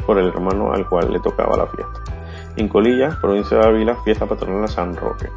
por 0.05 0.19
el 0.19 0.27
hermano 0.27 0.71
al 0.71 0.87
cual 0.87 1.11
le 1.11 1.19
tocaba 1.19 1.57
la 1.57 1.67
fiesta. 1.67 2.01
En 2.55 2.67
Colilla, 2.67 3.17
provincia 3.19 3.57
de 3.57 3.67
Ávila, 3.67 3.95
fiesta 4.03 4.25
patronal 4.25 4.63
a 4.63 4.67
San 4.67 4.95
Roque. 4.95 5.29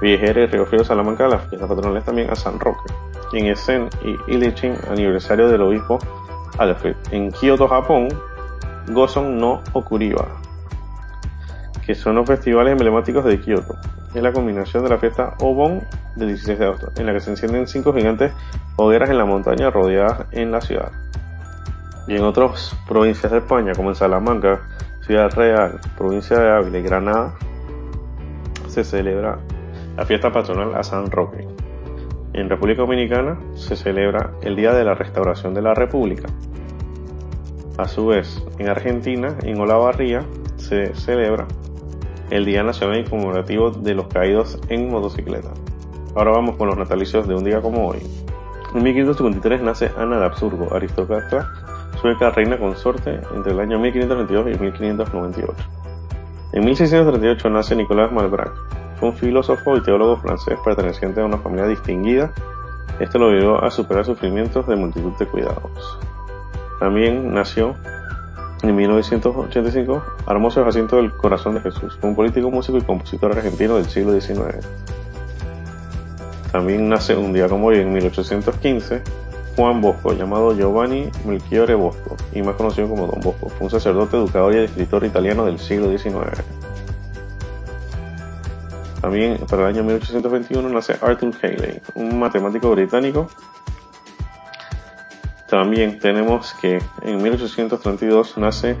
Villejera 0.00 0.42
y 0.42 0.46
Río 0.46 0.66
Frío 0.66 0.84
Salamanca, 0.84 1.28
las 1.28 1.46
fiestas 1.48 1.68
patronales 1.68 2.04
también 2.04 2.30
a 2.30 2.34
San 2.34 2.58
Roque. 2.58 2.92
En 3.32 3.46
Essen 3.46 3.88
y 4.02 4.16
Ilichin, 4.32 4.74
aniversario 4.90 5.48
del 5.48 5.62
obispo 5.62 5.98
Alfred. 6.58 6.96
En 7.12 7.30
Kyoto, 7.30 7.68
Japón, 7.68 8.08
Goson 8.88 9.38
no 9.38 9.62
Okuriba, 9.72 10.26
que 11.86 11.94
son 11.94 12.16
los 12.16 12.26
festivales 12.26 12.72
emblemáticos 12.72 13.24
de 13.24 13.40
Kyoto 13.40 13.76
es 14.14 14.22
la 14.22 14.32
combinación 14.32 14.82
de 14.82 14.90
la 14.90 14.98
fiesta 14.98 15.34
Obon 15.40 15.82
del 16.16 16.28
16 16.28 16.58
de 16.58 16.64
agosto, 16.64 16.92
en 16.96 17.06
la 17.06 17.12
que 17.12 17.20
se 17.20 17.30
encienden 17.30 17.66
cinco 17.66 17.92
gigantes 17.92 18.32
hogueras 18.76 19.10
en 19.10 19.18
la 19.18 19.24
montaña 19.24 19.70
rodeadas 19.70 20.26
en 20.32 20.50
la 20.50 20.60
ciudad. 20.60 20.90
Y 22.08 22.16
en 22.16 22.24
otras 22.24 22.76
provincias 22.88 23.30
de 23.30 23.38
España, 23.38 23.72
como 23.74 23.90
en 23.90 23.94
Salamanca, 23.94 24.62
Ciudad 25.02 25.30
Real, 25.34 25.80
provincia 25.96 26.38
de 26.38 26.50
Ávila 26.50 26.78
y 26.78 26.82
Granada, 26.82 27.34
se 28.66 28.84
celebra 28.84 29.38
la 29.96 30.04
fiesta 30.04 30.32
patronal 30.32 30.74
a 30.74 30.82
San 30.82 31.10
Roque. 31.10 31.46
En 32.32 32.48
República 32.48 32.82
Dominicana 32.82 33.38
se 33.54 33.76
celebra 33.76 34.32
el 34.42 34.56
Día 34.56 34.72
de 34.72 34.84
la 34.84 34.94
Restauración 34.94 35.54
de 35.54 35.62
la 35.62 35.74
República. 35.74 36.28
A 37.76 37.88
su 37.88 38.06
vez, 38.06 38.42
en 38.58 38.68
Argentina, 38.68 39.36
en 39.42 39.60
Olavarría, 39.60 40.24
se 40.56 40.94
celebra 40.94 41.46
el 42.30 42.44
Día 42.44 42.62
Nacional 42.62 43.00
y 43.00 43.04
Conmemorativo 43.04 43.70
de 43.70 43.94
los 43.94 44.06
Caídos 44.08 44.58
en 44.68 44.90
Motocicleta. 44.90 45.50
Ahora 46.14 46.32
vamos 46.32 46.56
con 46.56 46.68
los 46.68 46.76
natalicios 46.76 47.28
de 47.28 47.34
un 47.34 47.44
día 47.44 47.60
como 47.60 47.88
hoy. 47.88 47.98
En 48.74 48.82
1553 48.82 49.62
nace 49.62 49.90
Ana 49.96 50.18
de 50.18 50.24
Absurgo, 50.26 50.74
aristócrata 50.74 51.48
sueca 52.00 52.30
reina 52.30 52.58
consorte 52.58 53.20
entre 53.34 53.52
el 53.52 53.60
año 53.60 53.78
1532 53.78 54.56
y 54.56 54.58
1598. 54.58 55.54
En 56.52 56.64
1638 56.64 57.50
nace 57.50 57.76
Nicolas 57.76 58.10
Malebranche, 58.10 58.54
fue 58.98 59.10
un 59.10 59.16
filósofo 59.16 59.76
y 59.76 59.82
teólogo 59.82 60.16
francés 60.16 60.58
perteneciente 60.64 61.20
a 61.20 61.24
una 61.24 61.38
familia 61.38 61.66
distinguida. 61.66 62.32
Esto 62.98 63.18
lo 63.18 63.30
llevó 63.30 63.62
a 63.62 63.70
superar 63.70 64.04
sufrimientos 64.04 64.66
de 64.66 64.76
multitud 64.76 65.12
de 65.18 65.26
cuidados. 65.26 65.98
También 66.78 67.32
nació 67.32 67.74
en 68.62 68.76
1985, 68.76 70.02
Hermoso 70.28 70.64
Jacinto 70.64 70.96
del 70.96 71.12
Corazón 71.12 71.54
de 71.54 71.60
Jesús, 71.60 71.98
un 72.02 72.14
político, 72.14 72.50
músico 72.50 72.78
y 72.78 72.82
compositor 72.82 73.32
argentino 73.32 73.76
del 73.76 73.86
siglo 73.86 74.18
XIX. 74.18 74.58
También 76.52 76.88
nace 76.88 77.16
un 77.16 77.32
día 77.32 77.48
como 77.48 77.68
hoy, 77.68 77.78
en 77.78 77.92
1815, 77.92 79.02
Juan 79.56 79.80
Bosco, 79.80 80.12
llamado 80.12 80.54
Giovanni 80.56 81.10
Melchiore 81.24 81.74
Bosco, 81.74 82.16
y 82.32 82.42
más 82.42 82.56
conocido 82.56 82.88
como 82.88 83.06
Don 83.06 83.20
Bosco. 83.20 83.48
Fue 83.48 83.66
un 83.66 83.70
sacerdote, 83.70 84.16
educador 84.16 84.54
y 84.54 84.58
escritor 84.58 85.04
italiano 85.04 85.46
del 85.46 85.58
siglo 85.58 85.96
XIX. 85.96 86.16
También 89.00 89.38
para 89.48 89.62
el 89.62 89.68
año 89.68 89.84
1821 89.84 90.68
nace 90.68 90.96
Arthur 91.00 91.32
Cayley, 91.40 91.80
un 91.94 92.18
matemático 92.18 92.70
británico 92.70 93.28
también 95.50 95.98
tenemos 95.98 96.54
que 96.60 96.80
en 97.02 97.20
1832 97.20 98.38
nace 98.38 98.76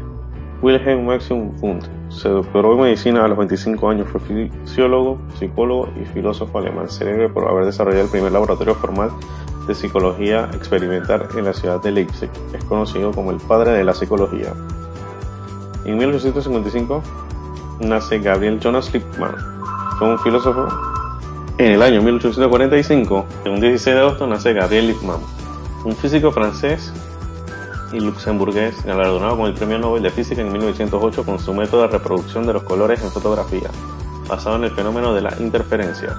Wilhelm 0.62 1.04
Maxim 1.04 1.50
Wundt. 1.60 1.84
Se 2.10 2.28
doctoró 2.28 2.74
en 2.74 2.82
medicina 2.82 3.24
a 3.24 3.28
los 3.28 3.36
25 3.36 3.90
años, 3.90 4.08
fue 4.08 4.20
fisiólogo, 4.20 5.18
psicólogo 5.36 5.88
y 6.00 6.04
filósofo 6.04 6.58
alemán, 6.58 6.88
célebre 6.88 7.28
por 7.28 7.48
haber 7.48 7.64
desarrollado 7.64 8.04
el 8.04 8.10
primer 8.10 8.30
laboratorio 8.30 8.76
formal 8.76 9.10
de 9.66 9.74
psicología 9.74 10.48
experimental 10.54 11.26
en 11.36 11.44
la 11.44 11.52
ciudad 11.52 11.82
de 11.82 11.90
Leipzig. 11.90 12.30
Es 12.54 12.64
conocido 12.66 13.10
como 13.10 13.32
el 13.32 13.38
padre 13.38 13.72
de 13.72 13.82
la 13.82 13.92
psicología. 13.92 14.54
En 15.84 15.98
1855 15.98 17.02
nace 17.80 18.20
Gabriel 18.20 18.60
Jonas 18.60 18.94
Lippmann, 18.94 19.34
fue 19.98 20.08
un 20.08 20.18
filósofo. 20.20 20.68
En 21.58 21.72
el 21.72 21.82
año 21.82 22.00
1845, 22.00 23.26
en 23.44 23.52
un 23.52 23.60
16 23.60 23.96
de 23.96 24.00
agosto, 24.00 24.26
nace 24.28 24.52
Gabriel 24.52 24.86
Lippmann 24.86 25.39
un 25.84 25.96
físico 25.96 26.30
francés 26.30 26.92
y 27.92 28.00
luxemburgués 28.00 28.84
galardonado 28.84 29.36
con 29.36 29.46
el 29.46 29.54
Premio 29.54 29.78
Nobel 29.78 30.02
de 30.02 30.10
Física 30.10 30.42
en 30.42 30.52
1908 30.52 31.24
con 31.24 31.38
su 31.38 31.54
método 31.54 31.82
de 31.82 31.88
reproducción 31.88 32.46
de 32.46 32.52
los 32.52 32.62
colores 32.62 33.02
en 33.02 33.10
fotografía, 33.10 33.70
basado 34.28 34.56
en 34.56 34.64
el 34.64 34.70
fenómeno 34.70 35.14
de 35.14 35.22
la 35.22 35.34
interferencia. 35.40 36.16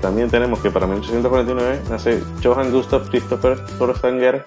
También 0.00 0.30
tenemos 0.30 0.60
que 0.60 0.70
para 0.70 0.86
1849 0.86 1.82
nace 1.88 2.22
Johann 2.42 2.70
Gustav 2.70 3.08
Christopher 3.08 3.58
Thorstanger 3.78 4.44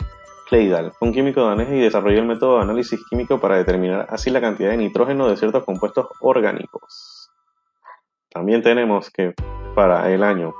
Kleidal, 0.47 0.93
un 1.01 1.11
químico 1.11 1.43
danés 1.43 1.69
y 1.69 1.79
desarrolló 1.79 2.19
el 2.19 2.27
método 2.27 2.57
de 2.57 2.63
análisis 2.63 3.01
químico 3.09 3.39
para 3.39 3.57
determinar 3.57 4.05
así 4.09 4.29
la 4.29 4.39
cantidad 4.39 4.69
de 4.69 4.77
nitrógeno 4.77 5.27
de 5.27 5.35
ciertos 5.35 5.65
compuestos 5.65 6.07
orgánicos. 6.21 7.29
También 8.29 8.61
tenemos 8.61 9.09
que 9.09 9.33
para 9.75 10.09
el 10.11 10.23
año 10.23 10.53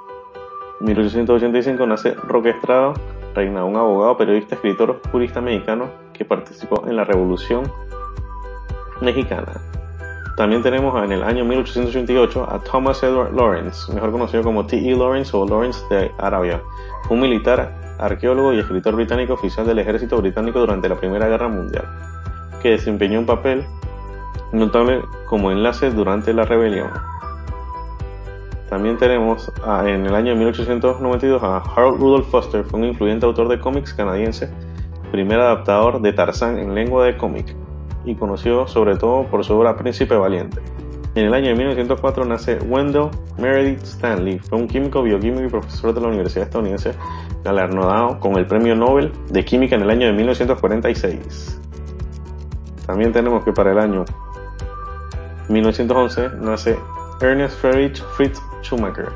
1885 0.82 1.88
nace 1.88 2.14
Roque 2.16 2.50
Estrada 2.50 2.94
Reina, 3.38 3.64
un 3.64 3.76
abogado, 3.76 4.18
periodista, 4.18 4.56
escritor, 4.56 5.00
jurista 5.12 5.42
mexicano 5.42 5.92
que 6.12 6.26
participó 6.26 6.88
en 6.88 6.96
la 6.96 7.04
Revolución 7.04 7.72
Mexicana. 9.00 9.62
También 10.36 10.64
tenemos 10.64 11.00
en 11.04 11.12
el 11.12 11.22
año 11.22 11.46
1888 11.46 12.48
a 12.50 12.58
Thomas 12.64 13.04
Edward 13.04 13.36
Lawrence, 13.36 13.94
mejor 13.94 14.12
conocido 14.12 14.42
como 14.42 14.66
T.E. 14.66 14.96
Lawrence 14.98 15.38
o 15.38 15.48
Lawrence 15.48 15.86
de 15.92 16.12
Arabia, 16.18 16.64
un 17.12 17.20
militar, 17.20 17.76
arqueólogo 18.00 18.54
y 18.54 18.60
escritor 18.60 18.96
británico 18.96 19.34
oficial 19.34 19.68
del 19.68 19.78
ejército 19.78 20.18
británico 20.18 20.60
durante 20.60 20.90
la 20.90 20.96
Primera 20.96 21.28
Guerra 21.28 21.48
Mundial, 21.48 21.86
que 22.60 22.72
desempeñó 22.72 23.20
un 23.20 23.28
papel 23.28 23.64
notable 24.52 25.04
como 25.28 25.52
enlace 25.52 25.92
durante 25.92 26.34
la 26.34 26.44
rebelión. 26.44 26.90
También 28.70 28.98
tenemos 28.98 29.52
en 29.86 30.06
el 30.06 30.14
año 30.14 30.36
1892 30.36 31.42
a 31.42 31.58
Harold 31.58 32.00
Rudolph 32.00 32.28
Foster, 32.28 32.66
fue 32.66 32.80
un 32.80 32.86
influyente 32.88 33.26
autor 33.26 33.48
de 33.48 33.60
cómics 33.60 33.94
canadiense, 33.94 34.50
primer 35.12 35.40
adaptador 35.40 36.02
de 36.02 36.12
Tarzán 36.12 36.60
en 36.60 36.76
lengua 36.76 37.06
de 37.06 37.16
cómic 37.16 37.56
y 38.04 38.16
conocido 38.16 38.68
sobre 38.68 38.98
todo 38.98 39.26
por 39.28 39.46
su 39.46 39.54
obra 39.54 39.78
Príncipe 39.78 40.16
Valiente. 40.16 40.62
En 41.16 41.26
el 41.26 41.34
año 41.34 41.56
1904 41.56 42.26
nace 42.26 42.60
Wendell 42.60 43.10
Meredith 43.38 43.84
Stanley, 43.84 44.38
fue 44.40 44.60
un 44.60 44.68
químico, 44.68 45.02
bioquímico 45.02 45.46
y 45.46 45.50
profesor 45.50 45.94
de 45.94 46.02
la 46.02 46.08
Universidad 46.10 46.44
estadounidense, 46.44 46.92
galardonado 47.44 48.20
con 48.20 48.38
el 48.38 48.46
Premio 48.46 48.76
Nobel 48.76 49.12
de 49.30 49.46
Química 49.46 49.76
en 49.76 49.84
el 49.84 49.90
año 49.90 50.08
de 50.08 50.14
1946. 50.14 51.62
También 52.86 53.14
tenemos 53.14 53.44
que 53.44 53.54
para 53.54 53.72
el 53.72 53.80
año 53.80 54.06
1911 55.50 56.32
nace 56.42 56.78
Ernest 57.22 57.60
Friedrich 57.60 58.04
Fritz 58.16 58.40
Schumacher. 58.68 59.12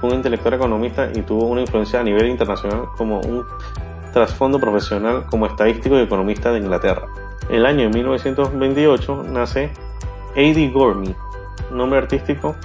Fue 0.00 0.10
un 0.10 0.16
intelectual 0.16 0.54
economista 0.54 1.08
y 1.14 1.22
tuvo 1.22 1.46
una 1.46 1.60
influencia 1.60 2.00
a 2.00 2.02
nivel 2.02 2.26
internacional 2.26 2.86
como 2.96 3.20
un 3.20 3.44
trasfondo 4.12 4.58
profesional 4.58 5.26
como 5.26 5.46
estadístico 5.46 5.98
y 5.98 6.02
economista 6.02 6.50
de 6.50 6.58
Inglaterra. 6.58 7.06
El 7.50 7.66
año 7.66 7.82
de 7.82 7.90
1928 7.90 9.24
nace 9.30 9.70
Eddie 10.34 10.70
Gormy, 10.70 11.14
nombre 11.70 11.98
artístico 11.98 12.56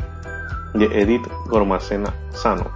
de 0.74 0.86
Edith 1.02 1.28
Gormacena 1.48 2.14
Sano. 2.30 2.72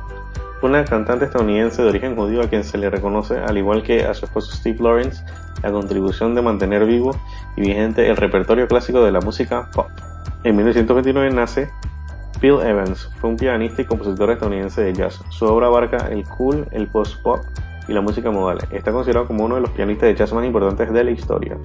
Una 0.62 0.84
cantante 0.86 1.26
estadounidense 1.26 1.82
de 1.82 1.90
origen 1.90 2.16
judío 2.16 2.42
a 2.42 2.50
quien 2.50 2.64
se 2.64 2.78
le 2.78 2.90
reconoce, 2.90 3.38
al 3.38 3.58
igual 3.58 3.84
que 3.84 4.06
a 4.06 4.14
su 4.14 4.26
esposo 4.26 4.56
Steve 4.56 4.78
Lawrence, 4.82 5.24
la 5.64 5.72
contribución 5.72 6.36
de 6.36 6.42
mantener 6.42 6.86
vivo 6.86 7.12
y 7.56 7.62
vigente 7.62 8.10
el 8.10 8.18
repertorio 8.18 8.68
clásico 8.68 9.04
de 9.04 9.12
la 9.12 9.22
música 9.22 9.70
pop. 9.74 9.88
En 10.44 10.56
1929 10.56 11.34
nace 11.34 11.70
Bill 12.46 12.62
Evans, 12.62 13.10
fue 13.20 13.32
un 13.32 13.38
pianista 13.38 13.82
y 13.82 13.86
compositor 13.86 14.30
estadounidense 14.30 14.84
de 14.84 14.94
jazz. 14.94 15.20
Su 15.30 15.46
obra 15.46 15.66
abarca 15.66 16.10
el 16.12 16.24
cool, 16.26 16.68
el 16.70 16.86
post-pop 16.86 17.40
y 17.88 17.94
la 17.94 18.02
música 18.02 18.30
modal. 18.30 18.60
Está 18.70 18.92
considerado 18.92 19.26
como 19.26 19.46
uno 19.46 19.56
de 19.56 19.62
los 19.62 19.72
pianistas 19.72 20.10
de 20.10 20.16
jazz 20.16 20.32
más 20.32 20.46
importantes 20.46 20.94
de 20.94 21.04
la 21.04 21.10
historia. 21.10 21.58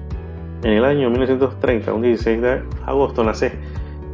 En 0.63 0.71
el 0.73 0.83
año 0.83 1.11
1930, 1.11 1.93
un 1.93 2.01
16 2.01 2.41
de 2.41 2.63
agosto, 2.87 3.23
nace 3.23 3.59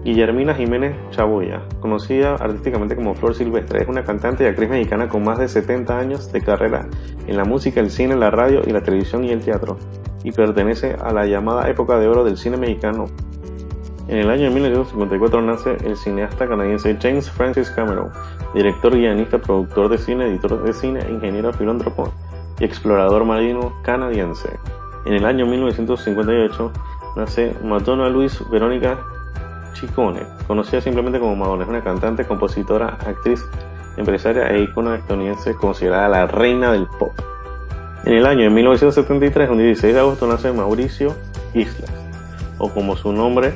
Guillermina 0.03 0.55
Jiménez 0.55 0.93
Chaboya, 1.11 1.61
conocida 1.79 2.35
artísticamente 2.35 2.97
como 2.97 3.15
Flor 3.15 3.33
Silvestre, 3.33 3.83
es 3.83 3.87
una 3.87 4.03
cantante 4.03 4.43
y 4.43 4.47
actriz 4.47 4.69
mexicana 4.69 5.07
con 5.07 5.23
más 5.23 5.39
de 5.39 5.47
70 5.47 5.97
años 5.97 6.33
de 6.33 6.41
carrera 6.41 6.85
en 7.27 7.37
la 7.37 7.45
música, 7.45 7.79
el 7.79 7.91
cine, 7.91 8.17
la 8.17 8.29
radio 8.29 8.61
la 8.67 8.83
televisión 8.83 9.23
y 9.23 9.29
el 9.29 9.39
teatro, 9.39 9.77
y 10.21 10.33
pertenece 10.33 10.97
a 11.01 11.13
la 11.13 11.25
llamada 11.25 11.69
época 11.69 11.97
de 11.97 12.09
oro 12.09 12.25
del 12.25 12.35
cine 12.35 12.57
mexicano. 12.57 13.05
En 14.07 14.19
el 14.19 14.29
año 14.29 14.49
1954 14.51 15.41
nace 15.41 15.77
el 15.83 15.97
cineasta 15.97 16.47
canadiense 16.47 16.97
James 17.01 17.29
Francis 17.29 17.69
Cameron, 17.69 18.09
director, 18.53 18.95
guionista, 18.95 19.37
productor 19.37 19.89
de 19.89 19.97
cine, 19.97 20.27
editor 20.27 20.63
de 20.63 20.71
cine, 20.71 21.05
ingeniero 21.09 21.51
filántropo 21.51 22.13
y 22.57 22.63
explorador 22.63 23.25
marino 23.25 23.73
canadiense. 23.83 24.49
En 25.05 25.13
el 25.13 25.25
año 25.25 25.45
1958 25.45 26.71
nace 27.17 27.53
Madonna 27.63 28.07
Luis 28.07 28.41
Verónica 28.49 28.97
Chicone, 29.73 30.21
conocida 30.47 30.79
simplemente 30.79 31.19
como 31.19 31.35
Madonna, 31.35 31.63
es 31.63 31.69
una 31.69 31.83
cantante, 31.83 32.25
compositora, 32.25 32.97
actriz, 33.05 33.43
empresaria 33.97 34.47
e 34.47 34.61
icona 34.61 34.95
estadounidense 34.95 35.53
considerada 35.55 36.07
la 36.07 36.27
reina 36.27 36.71
del 36.71 36.87
pop. 36.87 37.11
En 38.05 38.13
el 38.13 38.25
año 38.25 38.43
de 38.43 38.51
1973, 38.51 39.49
un 39.49 39.57
16 39.57 39.93
de 39.93 39.99
agosto, 39.99 40.27
nace 40.27 40.53
Mauricio 40.53 41.13
Islas, 41.53 41.91
o 42.57 42.69
como 42.69 42.95
su 42.95 43.11
nombre, 43.11 43.53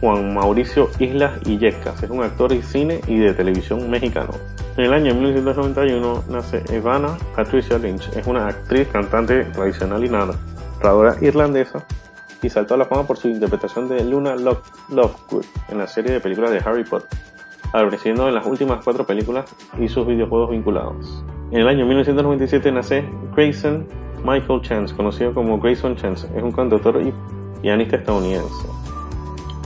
Juan 0.00 0.34
Mauricio 0.34 0.90
Islas 0.98 1.40
Illescas, 1.46 2.02
es 2.02 2.10
un 2.10 2.22
actor 2.22 2.50
de 2.50 2.62
cine 2.62 3.00
y 3.06 3.18
de 3.18 3.32
televisión 3.34 3.88
mexicano. 3.90 4.32
En 4.76 4.84
el 4.84 4.92
año 4.92 5.14
1991 5.14 6.24
nace 6.28 6.62
Ivana 6.74 7.16
Patricia 7.34 7.78
Lynch, 7.78 8.08
es 8.14 8.26
una 8.26 8.46
actriz, 8.48 8.88
cantante 8.88 9.44
tradicional 9.44 10.04
y 10.04 10.08
narradora 10.08 11.16
irlandesa 11.22 11.84
y 12.42 12.50
saltó 12.50 12.74
a 12.74 12.76
la 12.76 12.84
fama 12.84 13.06
por 13.06 13.16
su 13.16 13.28
interpretación 13.28 13.88
de 13.88 14.04
Luna 14.04 14.36
Lovegood 14.36 15.44
en 15.68 15.78
la 15.78 15.86
serie 15.86 16.12
de 16.12 16.20
películas 16.20 16.50
de 16.50 16.58
Harry 16.58 16.84
Potter, 16.84 17.18
apareciendo 17.72 18.28
en 18.28 18.34
las 18.34 18.46
últimas 18.46 18.84
cuatro 18.84 19.06
películas 19.06 19.46
y 19.78 19.88
sus 19.88 20.06
videojuegos 20.06 20.50
vinculados. 20.50 21.24
En 21.50 21.60
el 21.60 21.68
año 21.68 21.86
1997 21.86 22.72
nace 22.72 23.08
Grayson 23.34 23.86
Michael 24.24 24.60
Chance, 24.62 24.94
conocido 24.94 25.32
como 25.32 25.58
Grayson 25.58 25.96
Chance, 25.96 26.28
es 26.36 26.42
un 26.42 26.52
cantautor 26.52 27.00
y 27.00 27.12
pianista 27.62 27.96
estadounidense. 27.96 28.85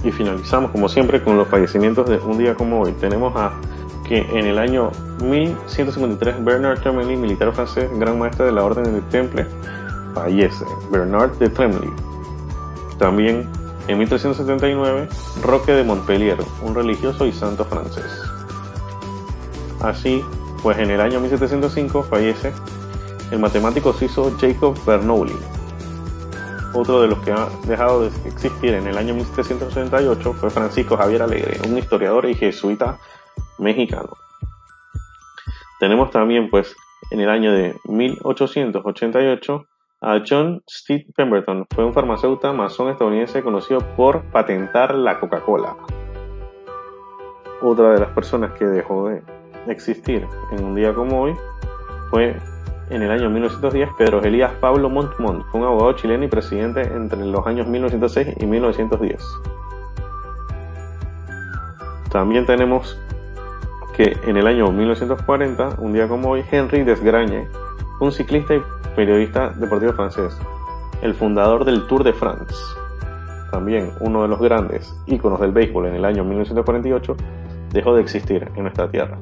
Y 0.02 0.10
finalizamos 0.12 0.70
como 0.70 0.88
siempre 0.88 1.22
con 1.22 1.36
los 1.36 1.48
fallecimientos 1.48 2.08
de 2.08 2.18
un 2.18 2.38
día 2.38 2.54
como 2.54 2.80
hoy. 2.80 2.92
Tenemos 2.92 3.34
a 3.36 3.52
que 4.08 4.18
en 4.18 4.46
el 4.46 4.58
año 4.58 4.90
1153 5.22 6.44
Bernard 6.44 6.80
Tremblay, 6.80 7.16
militar 7.16 7.52
francés, 7.52 7.88
gran 7.98 8.18
maestre 8.18 8.46
de 8.46 8.52
la 8.52 8.64
Orden 8.64 8.84
del 8.84 9.02
Temple, 9.08 9.46
fallece. 10.14 10.64
Bernard 10.90 11.32
de 11.38 11.48
Tremblay. 11.48 11.90
También 12.98 13.48
en 13.88 13.98
1379 13.98 15.08
Roque 15.42 15.72
de 15.72 15.84
Montpellier, 15.84 16.38
un 16.62 16.74
religioso 16.74 17.26
y 17.26 17.32
santo 17.32 17.64
francés. 17.64 18.04
Así, 19.80 20.24
pues 20.62 20.78
en 20.78 20.90
el 20.90 21.00
año 21.00 21.20
1705 21.20 22.02
fallece 22.02 22.52
el 23.30 23.38
matemático 23.38 23.92
suizo 23.92 24.32
Jacob 24.40 24.76
Bernoulli. 24.84 25.36
Otro 26.72 27.02
de 27.02 27.08
los 27.08 27.18
que 27.20 27.32
ha 27.32 27.48
dejado 27.66 28.02
de 28.02 28.08
existir 28.28 28.74
en 28.74 28.86
el 28.86 28.96
año 28.96 29.14
1768 29.14 30.32
fue 30.34 30.50
Francisco 30.50 30.96
Javier 30.96 31.22
Alegre, 31.22 31.58
un 31.68 31.76
historiador 31.76 32.26
y 32.26 32.34
jesuita 32.34 32.98
mexicano. 33.58 34.10
Tenemos 35.80 36.10
también, 36.10 36.48
pues, 36.48 36.76
en 37.10 37.20
el 37.20 37.28
año 37.28 37.52
de 37.52 37.74
1888 37.84 39.66
a 40.02 40.22
John 40.26 40.62
Steve 40.68 41.06
Pemberton. 41.16 41.66
Fue 41.74 41.84
un 41.84 41.92
farmacéutico 41.92 42.52
masón 42.54 42.90
estadounidense 42.90 43.42
conocido 43.42 43.80
por 43.96 44.22
patentar 44.30 44.94
la 44.94 45.18
Coca-Cola. 45.18 45.76
Otra 47.62 47.92
de 47.92 48.00
las 48.00 48.10
personas 48.10 48.52
que 48.52 48.64
dejó 48.64 49.08
de 49.08 49.22
existir 49.68 50.26
en 50.52 50.64
un 50.64 50.74
día 50.74 50.94
como 50.94 51.22
hoy 51.22 51.36
fue 52.10 52.36
en 52.90 53.02
el 53.02 53.10
año 53.10 53.30
1910 53.30 53.90
Pedro 53.96 54.22
Elías 54.22 54.52
Pablo 54.60 54.90
Montmont, 54.90 55.44
fue 55.46 55.60
un 55.60 55.66
abogado 55.66 55.92
chileno 55.92 56.24
y 56.24 56.28
presidente 56.28 56.82
entre 56.82 57.24
los 57.24 57.46
años 57.46 57.66
1906 57.66 58.36
y 58.40 58.46
1910. 58.46 59.24
También 62.10 62.44
tenemos 62.44 62.98
que 63.96 64.16
en 64.26 64.36
el 64.36 64.46
año 64.46 64.70
1940, 64.72 65.76
un 65.78 65.92
día 65.92 66.08
como 66.08 66.30
hoy, 66.30 66.44
Henry 66.50 66.82
Desgragne, 66.82 67.46
un 68.00 68.10
ciclista 68.10 68.54
y 68.56 68.62
periodista 68.96 69.50
deportivo 69.50 69.92
francés, 69.92 70.36
el 71.02 71.14
fundador 71.14 71.64
del 71.64 71.86
Tour 71.86 72.02
de 72.02 72.12
France, 72.12 72.54
también 73.52 73.92
uno 74.00 74.22
de 74.22 74.28
los 74.28 74.40
grandes 74.40 74.96
íconos 75.06 75.40
del 75.40 75.52
béisbol 75.52 75.86
en 75.86 75.94
el 75.94 76.04
año 76.04 76.24
1948, 76.24 77.16
dejó 77.72 77.94
de 77.94 78.02
existir 78.02 78.50
en 78.56 78.62
nuestra 78.62 78.90
tierra 78.90 79.18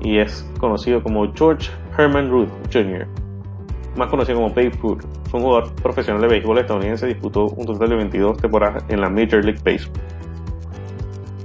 y 0.00 0.18
es 0.18 0.48
conocido 0.58 1.02
como 1.02 1.32
George 1.34 1.70
Herman 1.96 2.30
Ruth 2.30 2.48
Jr., 2.72 3.06
más 3.96 4.08
conocido 4.08 4.38
como 4.38 4.50
Babe 4.50 4.72
Ruth. 4.82 5.02
Fue 5.30 5.40
un 5.40 5.46
jugador 5.46 5.74
profesional 5.76 6.22
de 6.22 6.28
béisbol 6.28 6.58
estadounidense, 6.58 7.06
disputó 7.06 7.46
un 7.46 7.66
total 7.66 7.90
de 7.90 7.96
22 7.96 8.36
temporadas 8.38 8.84
en 8.88 9.00
la 9.00 9.08
Major 9.08 9.44
League 9.44 9.60
Baseball, 9.64 10.00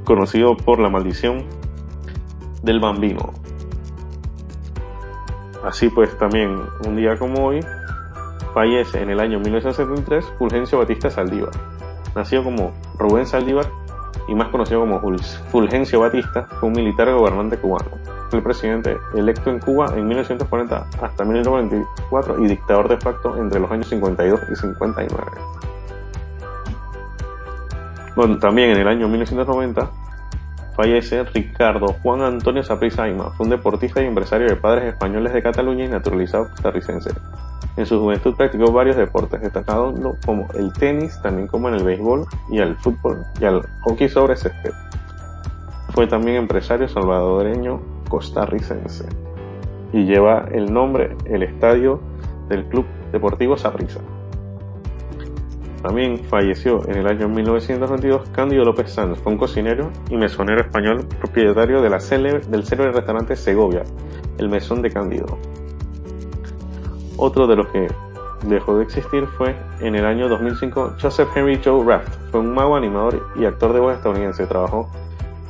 conocido 0.03 0.57
por 0.57 0.79
la 0.79 0.89
maldición 0.89 1.45
del 2.63 2.79
bambino. 2.79 3.33
Así 5.63 5.89
pues, 5.89 6.17
también 6.17 6.57
un 6.87 6.95
día 6.95 7.17
como 7.17 7.45
hoy, 7.45 7.59
fallece 8.53 9.01
en 9.01 9.09
el 9.09 9.19
año 9.19 9.39
1973 9.39 10.25
Fulgencio 10.37 10.79
Batista 10.79 11.09
Saldívar. 11.09 11.51
Nacido 12.15 12.43
como 12.43 12.73
Rubén 12.97 13.25
Saldívar 13.25 13.65
y 14.27 14.35
más 14.35 14.49
conocido 14.49 14.81
como 14.81 14.99
Fulgencio 15.51 15.99
Batista, 15.99 16.47
fue 16.59 16.69
un 16.69 16.73
militar 16.73 17.11
gobernante 17.13 17.57
cubano. 17.57 17.91
El 18.31 18.43
presidente 18.43 18.97
electo 19.15 19.49
en 19.49 19.59
Cuba 19.59 19.93
en 19.95 20.07
1940 20.07 20.87
hasta 21.01 21.25
1944 21.25 22.43
y 22.43 22.47
dictador 22.47 22.87
de 22.87 22.97
facto 22.97 23.35
entre 23.37 23.59
los 23.59 23.71
años 23.71 23.87
52 23.89 24.39
y 24.51 24.55
59. 24.55 25.31
Bueno, 28.15 28.37
también 28.37 28.71
en 28.71 28.77
el 28.77 28.87
año 28.87 29.07
1990 29.07 29.89
fallece 30.75 31.23
Ricardo 31.23 31.95
Juan 32.03 32.21
Antonio 32.21 32.63
Saprissa 32.63 33.03
Aima, 33.03 33.31
fue 33.31 33.45
un 33.45 33.49
deportista 33.49 34.01
y 34.01 34.05
empresario 34.05 34.47
de 34.47 34.55
padres 34.55 34.93
españoles 34.93 35.33
de 35.33 35.41
Cataluña 35.41 35.85
y 35.85 35.87
naturalizado 35.89 36.49
costarricense. 36.49 37.11
En 37.77 37.85
su 37.85 37.99
juventud 37.99 38.35
practicó 38.35 38.71
varios 38.71 38.95
deportes, 38.95 39.41
destacando 39.41 40.17
como 40.25 40.47
el 40.53 40.71
tenis, 40.73 41.19
también 41.21 41.47
como 41.47 41.69
en 41.69 41.75
el 41.75 41.83
béisbol 41.83 42.25
y 42.51 42.59
el 42.59 42.75
fútbol 42.77 43.25
y 43.39 43.45
el 43.45 43.61
hockey 43.81 44.09
sobre 44.09 44.35
césped. 44.35 44.71
Fue 45.93 46.05
también 46.07 46.37
empresario 46.37 46.87
salvadoreño 46.87 47.81
costarricense 48.09 49.05
y 49.93 50.03
lleva 50.03 50.47
el 50.51 50.73
nombre 50.73 51.15
el 51.25 51.43
estadio 51.43 52.01
del 52.49 52.65
Club 52.65 52.85
Deportivo 53.11 53.57
Saprissa. 53.57 54.01
También 55.81 56.19
falleció 56.25 56.85
en 56.89 56.97
el 56.97 57.07
año 57.07 57.29
1922 57.29 58.29
Cándido 58.29 58.65
López 58.65 58.91
Sanz, 58.91 59.17
fue 59.19 59.31
un 59.31 59.37
cocinero 59.37 59.91
y 60.09 60.17
mesonero 60.17 60.59
español 60.59 61.05
propietario 61.19 61.81
del 61.81 62.01
célebre 62.01 62.91
restaurante 62.91 63.37
Segovia, 63.37 63.83
el 64.37 64.49
Mesón 64.49 64.81
de 64.81 64.91
Cándido. 64.91 65.37
Otro 67.15 67.47
de 67.47 67.55
los 67.55 67.67
que 67.67 67.87
dejó 68.47 68.77
de 68.77 68.83
existir 68.83 69.25
fue 69.37 69.55
en 69.79 69.95
el 69.95 70.05
año 70.05 70.27
2005 70.27 70.95
Joseph 71.01 71.29
Henry 71.35 71.59
Joe 71.63 71.83
Raft, 71.85 72.13
fue 72.31 72.41
un 72.41 72.53
mago 72.53 72.75
animador 72.75 73.25
y 73.37 73.45
actor 73.45 73.73
de 73.73 73.79
voz 73.79 73.95
estadounidense, 73.95 74.47
trabajó 74.47 74.89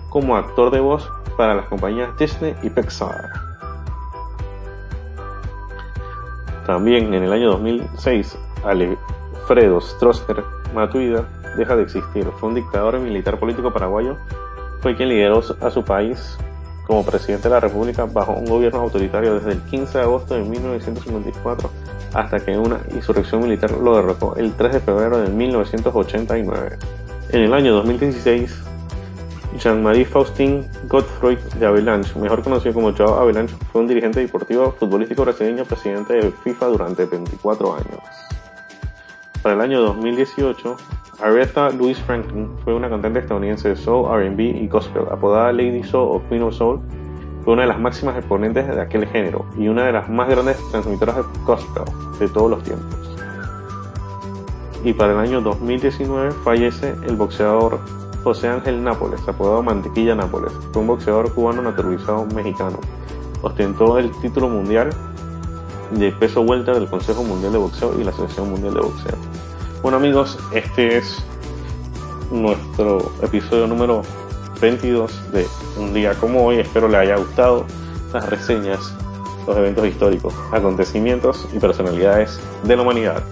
como 0.10 0.36
actor 0.36 0.72
de 0.72 0.80
voz 0.80 1.10
para 1.38 1.56
las 1.56 1.66
compañías 1.68 2.18
Disney 2.18 2.56
y 2.64 2.70
Pixar. 2.70 3.30
También 6.66 7.14
en 7.14 7.24
el 7.24 7.34
año 7.34 7.52
2006, 7.52 8.38
Alfredo 8.64 9.82
Stroessner 9.82 10.44
Matuida 10.74 11.26
deja 11.58 11.76
de 11.76 11.84
existir. 11.84 12.26
Fue 12.40 12.50
un 12.50 12.56
dictador 12.56 12.96
y 12.96 13.00
militar 13.00 13.40
político 13.40 13.74
paraguayo. 13.74 14.18
Fue 14.82 14.96
quien 14.96 15.10
lideró 15.10 15.42
a 15.62 15.72
su 15.72 15.84
país 15.84 16.38
como 16.86 17.06
presidente 17.06 17.48
de 17.50 17.54
la 17.54 17.60
República 17.60 18.06
bajo 18.06 18.34
un 18.34 18.46
gobierno 18.46 18.82
autoritario 18.82 19.36
desde 19.36 19.52
el 19.52 19.62
15 19.62 19.98
de 19.98 20.04
agosto 20.04 20.34
de 20.36 20.44
1954 20.44 21.70
hasta 22.14 22.40
que 22.40 22.58
una 22.58 22.80
insurrección 22.94 23.44
militar 23.44 23.72
lo 23.72 23.96
derrotó 23.96 24.36
el 24.36 24.54
3 24.54 24.74
de 24.74 24.80
febrero 24.80 25.20
de 25.20 25.30
1989. 25.30 26.78
En 27.32 27.42
el 27.42 27.54
año 27.54 27.74
2016, 27.74 28.64
Jean-Marie 29.60 30.06
Faustin 30.06 30.66
Godefroy 30.88 31.38
de 31.60 31.66
Avalanche, 31.66 32.18
mejor 32.18 32.42
conocido 32.42 32.74
como 32.74 32.94
Joao 32.94 33.20
Avalanche, 33.20 33.54
fue 33.72 33.82
un 33.82 33.88
dirigente 33.88 34.22
deportivo 34.22 34.72
futbolístico 34.80 35.24
brasileño, 35.24 35.66
presidente 35.66 36.14
de 36.14 36.32
FIFA 36.32 36.68
durante 36.68 37.06
24 37.06 37.74
años. 37.74 38.00
Para 39.44 39.56
el 39.56 39.62
año 39.62 39.82
2018, 39.82 40.78
Aretha 41.22 41.70
Louise 41.72 42.02
Franklin 42.04 42.50
fue 42.64 42.74
una 42.74 42.90
cantante 42.90 43.20
estadounidense 43.20 43.70
de 43.70 43.76
soul, 43.76 44.10
R&B 44.10 44.44
y 44.44 44.68
gospel, 44.68 45.04
apodada 45.12 45.52
Lady 45.52 45.84
Soul 45.84 46.16
o 46.16 46.30
Queen 46.30 46.44
of 46.44 46.56
Soul, 46.56 46.80
fue 47.44 47.54
una 47.54 47.64
de 47.64 47.68
las 47.70 47.80
máximas 47.80 48.18
exponentes 48.18 48.68
de 48.68 48.82
aquel 48.82 49.08
género 49.08 49.46
y 49.58 49.68
una 49.68 49.86
de 49.86 49.92
las 49.92 50.10
más 50.10 50.30
grandes 50.30 50.58
transmitoras 50.72 51.18
de 51.18 51.24
gospel 51.46 51.84
de 52.20 52.28
todos 52.30 52.50
los 52.50 52.64
tiempos. 52.64 52.96
Y 54.86 54.94
para 54.94 55.12
el 55.12 55.20
año 55.20 55.42
2019 55.42 56.32
fallece 56.44 56.96
el 57.06 57.18
boxeador 57.18 57.80
José 58.24 58.48
Ángel 58.48 58.84
Nápoles, 58.84 59.28
apodado 59.28 59.64
Mantequilla 59.64 60.16
Nápoles. 60.16 60.52
Fue 60.72 60.82
un 60.82 60.88
boxeador 60.88 61.34
cubano 61.34 61.62
naturalizado 61.62 62.26
mexicano. 62.26 62.80
Ostentó 63.42 63.98
el 63.98 64.12
título 64.22 64.50
mundial 64.50 64.90
de 65.92 66.12
peso 66.12 66.44
vuelta 66.44 66.74
del 66.74 66.88
Consejo 66.88 67.24
Mundial 67.24 67.54
de 67.54 67.58
Boxeo 67.58 68.00
y 68.00 68.04
la 68.04 68.12
Asociación 68.12 68.52
Mundial 68.52 68.74
de 68.74 68.82
Boxeo. 68.82 69.18
Bueno 69.82 69.98
amigos, 69.98 70.38
este 70.52 70.98
es 70.98 71.24
nuestro 72.32 73.12
episodio 73.22 73.66
número 73.68 74.02
22 74.62 75.32
de 75.32 75.48
Un 75.78 75.94
día 75.94 76.14
como 76.16 76.46
hoy. 76.46 76.60
Espero 76.60 76.88
les 76.88 77.00
haya 77.00 77.16
gustado 77.16 77.66
las 78.14 78.30
reseñas, 78.30 78.94
los 79.48 79.58
eventos 79.58 79.86
históricos, 79.86 80.34
acontecimientos 80.52 81.48
y 81.54 81.60
personalidades 81.60 82.40
de 82.64 82.76
la 82.76 82.82
humanidad. 82.82 83.24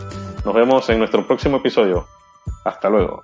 Nos 0.46 0.56
vemos 0.56 0.90
en 0.90 1.00
nuestro 1.00 1.28
próximo 1.28 1.58
episodio. 1.58 2.08
Hasta 2.64 2.90
luego. 2.90 3.22